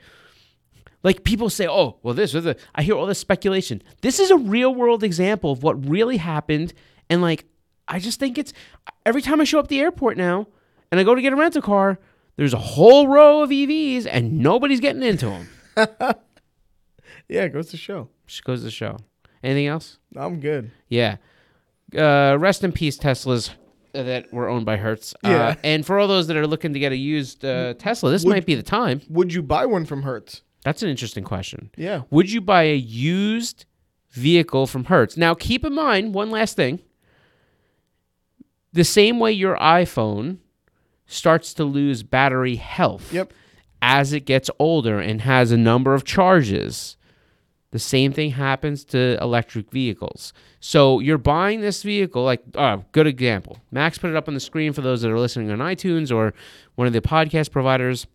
like 1.03 1.25
people 1.25 1.49
say 1.51 1.67
oh 1.69 1.99
well 2.03 2.15
this 2.15 2.35
is 2.35 2.47
a 2.47 2.55
i 2.75 2.83
hear 2.83 2.95
all 2.95 3.07
this 3.07 3.19
speculation 3.19 3.83
this 4.03 4.19
is 4.21 4.31
a 4.31 4.37
real 4.37 4.75
world 4.75 5.03
example 5.03 5.53
of 5.53 5.63
what 5.63 5.89
really 5.89 6.17
happened 6.19 6.73
and 7.11 7.21
like 7.23 7.45
i 7.89 7.99
just 7.99 8.19
think 8.21 8.39
it's 8.39 8.53
every 9.07 9.23
time 9.23 9.41
i 9.41 9.45
show 9.45 9.59
up 9.59 9.65
at 9.67 9.69
the 9.69 9.81
airport 9.81 10.17
now 10.17 10.47
and 10.91 11.01
i 11.01 11.05
go 11.05 11.15
to 11.15 11.23
get 11.23 11.33
a 11.33 11.37
rental 11.37 11.63
car 11.63 11.99
there's 12.37 12.55
a 12.55 12.59
whole 12.59 13.09
row 13.09 13.43
of 13.43 13.51
EVs 13.51 14.07
and 14.11 14.39
nobody's 14.39 14.81
getting 14.81 15.03
into 15.03 15.27
them. 15.27 15.49
Yeah, 17.29 17.43
it 17.45 17.53
goes 17.53 17.69
to 17.71 17.77
show. 17.77 18.09
Just 18.27 18.45
goes 18.45 18.63
to 18.65 18.71
show. 18.71 18.97
Anything 19.43 19.67
else? 19.67 19.99
I'm 20.17 20.41
good. 20.41 20.71
Yeah. 20.89 21.17
Uh, 21.97 22.37
rest 22.39 22.65
in 22.65 22.73
peace, 22.73 22.99
Teslas 22.99 23.51
that 23.93 24.33
were 24.33 24.49
owned 24.49 24.65
by 24.65 24.77
Hertz. 24.77 25.15
Uh, 25.25 25.29
Yeah. 25.29 25.55
and 25.63 25.85
for 25.85 25.99
all 25.99 26.09
those 26.09 26.27
that 26.29 26.37
are 26.37 26.47
looking 26.47 26.73
to 26.73 26.79
get 26.79 26.93
a 26.93 26.97
used 26.97 27.45
uh, 27.45 27.75
Tesla, 27.75 28.11
this 28.11 28.25
Would- 28.25 28.31
might 28.33 28.47
be 28.47 28.55
the 28.55 28.63
time. 28.63 29.03
Would 29.11 29.33
you 29.35 29.43
buy 29.43 29.67
one 29.67 29.85
from 29.85 30.03
Hertz? 30.03 30.43
That's 30.65 30.83
an 30.83 30.89
interesting 30.89 31.25
question. 31.25 31.71
Yeah. 31.77 32.03
Would 32.11 32.31
you 32.31 32.41
buy 32.41 32.65
a 32.65 32.77
used 32.77 33.65
vehicle 34.11 34.67
from 34.67 34.85
Hertz? 34.85 35.17
Now, 35.17 35.35
keep 35.35 35.65
in 35.65 35.75
mind 35.75 36.15
one 36.15 36.31
last 36.31 36.55
thing. 36.57 36.81
The 38.73 38.85
same 38.85 39.19
way 39.19 39.33
your 39.33 39.57
iPhone 39.57 40.39
starts 41.07 41.53
to 41.55 41.65
lose 41.65 42.03
battery 42.03 42.57
health 42.57 43.13
Yep. 43.13 43.33
as 43.83 44.13
it 44.13 44.21
gets 44.21 44.49
older 44.59 44.99
and 44.99 45.21
has 45.23 45.53
a 45.53 45.57
number 45.59 45.93
of 45.95 46.05
charges, 46.05 46.97
the 47.71 47.79
same 47.79 48.13
thing 48.13 48.31
happens 48.31 48.85
to 48.87 49.19
electric 49.21 49.71
vehicles. 49.71 50.33
So 50.61 51.01
you're 51.01 51.19
buying 51.19 51.61
this 51.61 51.83
vehicle, 51.83 52.23
like, 52.25 52.43
oh, 52.55 52.85
good 52.93 53.07
example. 53.07 53.59
Max 53.71 53.99
put 53.99 54.11
it 54.11 54.17
up 54.17 54.29
on 54.29 54.35
the 54.35 54.41
screen 54.41 54.73
for 54.73 54.81
those 54.81 55.03
that 55.03 55.11
are 55.11 55.19
listening 55.19 55.51
on 55.51 55.59
iTunes 55.59 56.15
or 56.15 56.33
one 56.77 56.87
of 56.87 56.93
the 56.93 57.01
podcast 57.03 57.51
providers. 57.51 58.07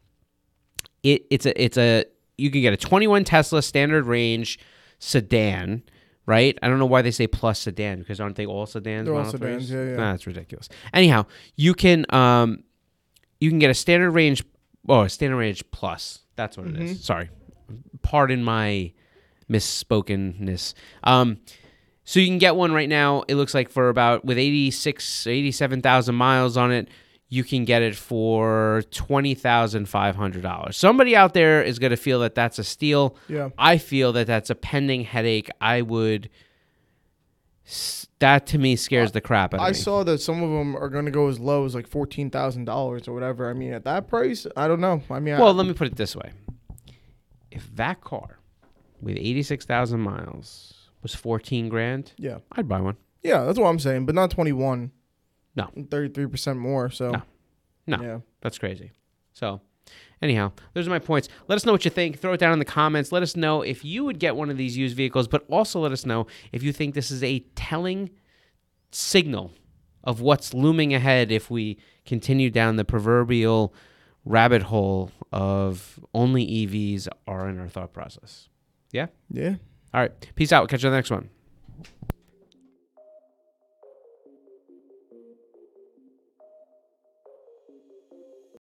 It, 1.04 1.26
it's 1.30 1.46
a 1.46 1.62
it's 1.64 1.78
a 1.78 2.06
you 2.38 2.50
can 2.52 2.62
get 2.62 2.74
a 2.74 2.78
21 2.78 3.24
Tesla 3.24 3.62
standard 3.62 4.06
range 4.06 4.60
sedan, 5.00 5.84
right? 6.26 6.58
I 6.62 6.68
don't 6.68 6.80
know 6.80 6.86
why 6.86 7.02
they 7.02 7.12
say 7.12 7.28
plus 7.28 7.60
sedan 7.60 8.00
because 8.00 8.20
aren't 8.20 8.36
they 8.36 8.46
all 8.46 8.66
sedans? 8.66 9.06
They're 9.06 9.16
all 9.16 9.26
sedans, 9.26 9.70
3s? 9.70 9.74
yeah, 9.74 9.84
yeah. 9.92 9.96
Nah, 9.98 10.12
that's 10.12 10.28
ridiculous. 10.28 10.70
Anyhow, 10.94 11.26
you 11.56 11.74
can 11.74 12.06
um 12.10 12.64
you 13.40 13.50
can 13.50 13.60
get 13.60 13.70
a 13.70 13.74
standard 13.74 14.12
range 14.12 14.44
oh, 14.90 15.02
a 15.02 15.10
standard 15.10 15.38
range 15.38 15.64
plus. 15.72 16.20
That's 16.36 16.58
what 16.58 16.68
it 16.68 16.74
Mm-hmm. 16.74 16.84
is. 16.84 17.04
Sorry. 17.04 17.30
Pardon 18.02 18.44
my 18.44 18.92
misspokenness. 19.50 20.74
Um 21.04 21.40
so 22.04 22.22
you 22.22 22.28
can 22.28 22.38
get 22.38 22.56
one 22.56 22.72
right 22.72 22.88
now. 22.88 23.24
It 23.28 23.36
looks 23.36 23.54
like 23.54 23.70
for 23.70 23.90
about 23.90 24.24
with 24.24 24.38
86 24.38 25.28
87,000 25.28 26.16
miles 26.16 26.56
on 26.56 26.72
it, 26.72 26.88
you 27.30 27.44
can 27.44 27.66
get 27.66 27.82
it 27.82 27.96
for 27.96 28.84
$20,500. 28.92 30.74
Somebody 30.74 31.16
out 31.16 31.34
there 31.34 31.62
is 31.62 31.80
going 31.80 31.92
to 31.92 31.98
feel 31.98 32.20
that 32.22 32.36
that's 32.36 32.58
a 32.60 32.64
steal. 32.64 33.18
Yeah. 33.28 33.50
I 33.58 33.78
feel 33.78 34.14
that 34.14 34.28
that's 34.28 34.50
a 34.50 34.56
pending 34.56 35.04
headache. 35.04 35.50
I 35.60 35.82
would 35.82 36.30
that 38.20 38.48
to 38.48 38.58
me 38.58 38.78
scares 38.78 39.12
the 39.12 39.20
crap 39.20 39.54
out 39.54 39.60
of 39.60 39.66
I 39.66 39.70
me. 39.70 39.74
saw 39.74 40.04
that 40.06 40.20
some 40.22 40.42
of 40.42 40.50
them 40.50 40.76
are 40.78 40.88
going 40.90 41.04
to 41.06 41.12
go 41.12 41.28
as 41.28 41.38
low 41.40 41.66
as 41.66 41.76
like 41.76 41.86
fourteen 41.86 42.30
thousand 42.30 42.64
dollars 42.66 43.08
or 43.10 43.14
whatever. 43.14 43.50
I 43.50 43.54
mean, 43.54 43.74
at 43.74 43.84
that 43.84 44.08
price, 44.08 44.48
I 44.56 44.70
don't 44.70 44.80
know. 44.80 45.02
I 45.12 45.20
mean, 45.20 45.38
Well, 45.38 45.50
I, 45.50 45.52
let 45.52 45.68
me 45.68 45.74
put 45.74 45.88
it 45.88 45.98
this 45.98 46.16
way: 46.16 46.32
if 47.52 47.70
that 47.76 48.00
car 48.02 48.40
with 49.02 49.18
eighty-six 49.18 49.66
thousand 49.66 50.00
miles 50.00 50.76
was 51.04 51.14
fourteen 51.14 51.68
grand, 51.68 52.14
yeah, 52.18 52.38
I'd 52.54 52.70
buy 52.70 52.80
one. 52.80 52.96
yeah, 53.22 53.44
that's 53.44 53.60
what 53.60 53.68
I'm 53.68 53.80
saying. 53.80 54.06
But 54.06 54.16
not 54.16 54.32
twenty 54.32 54.54
one. 54.54 54.92
No. 55.58 55.70
thirty 55.92 56.14
three 56.14 56.28
percent 56.28 56.58
more. 56.60 56.90
So 56.90 57.12
No. 57.12 57.22
No. 57.88 58.02
yeah, 58.02 58.20
That's 58.42 58.58
crazy. 58.58 58.92
So, 59.34 59.62
anyhow, 60.22 60.52
those 60.74 60.88
are 60.88 60.90
my 60.90 61.00
points. 61.00 61.30
Let 61.48 61.56
us 61.58 61.66
know 61.66 61.72
what 61.72 61.86
you 61.86 61.92
think. 61.92 62.20
Throw 62.20 62.34
it 62.34 62.40
down 62.40 62.54
in 62.54 62.60
the 62.60 62.66
comments. 62.66 63.12
Let 63.12 63.24
us 63.24 63.36
know 63.36 63.62
if 63.62 63.86
you 63.86 64.04
would 64.04 64.20
get 64.20 64.36
one 64.36 64.50
of 64.50 64.58
these 64.58 64.76
used 64.78 64.96
vehicles, 64.98 65.28
but 65.28 65.46
also 65.50 65.80
let 65.80 65.92
us 65.92 66.06
know 66.06 66.28
if 66.52 66.64
you 66.64 66.72
think 66.74 66.96
this 66.96 67.12
is 67.12 67.24
a 67.24 67.40
telling 67.56 68.10
signal 68.92 69.52
of 70.04 70.22
what's 70.22 70.54
looming 70.54 70.94
ahead 70.94 71.32
if 71.32 71.50
we 71.52 71.78
continue 72.06 72.50
down 72.50 72.76
the 72.78 72.86
proverbial 72.86 73.74
rabbit 74.26 74.64
hole 74.64 75.12
of 75.32 76.00
only 76.14 76.46
EVs 76.46 77.08
are 77.28 77.48
in 77.50 77.60
our 77.60 77.68
thought 77.70 77.94
process. 77.94 78.50
Yeah? 78.92 79.08
yeah. 79.30 79.56
All 79.94 80.02
right. 80.02 80.32
Peace 80.36 80.52
out. 80.52 80.68
Catch 80.70 80.84
you 80.84 80.90
on 80.90 80.92
the 80.92 80.98
next 80.98 81.12
one. 81.12 81.30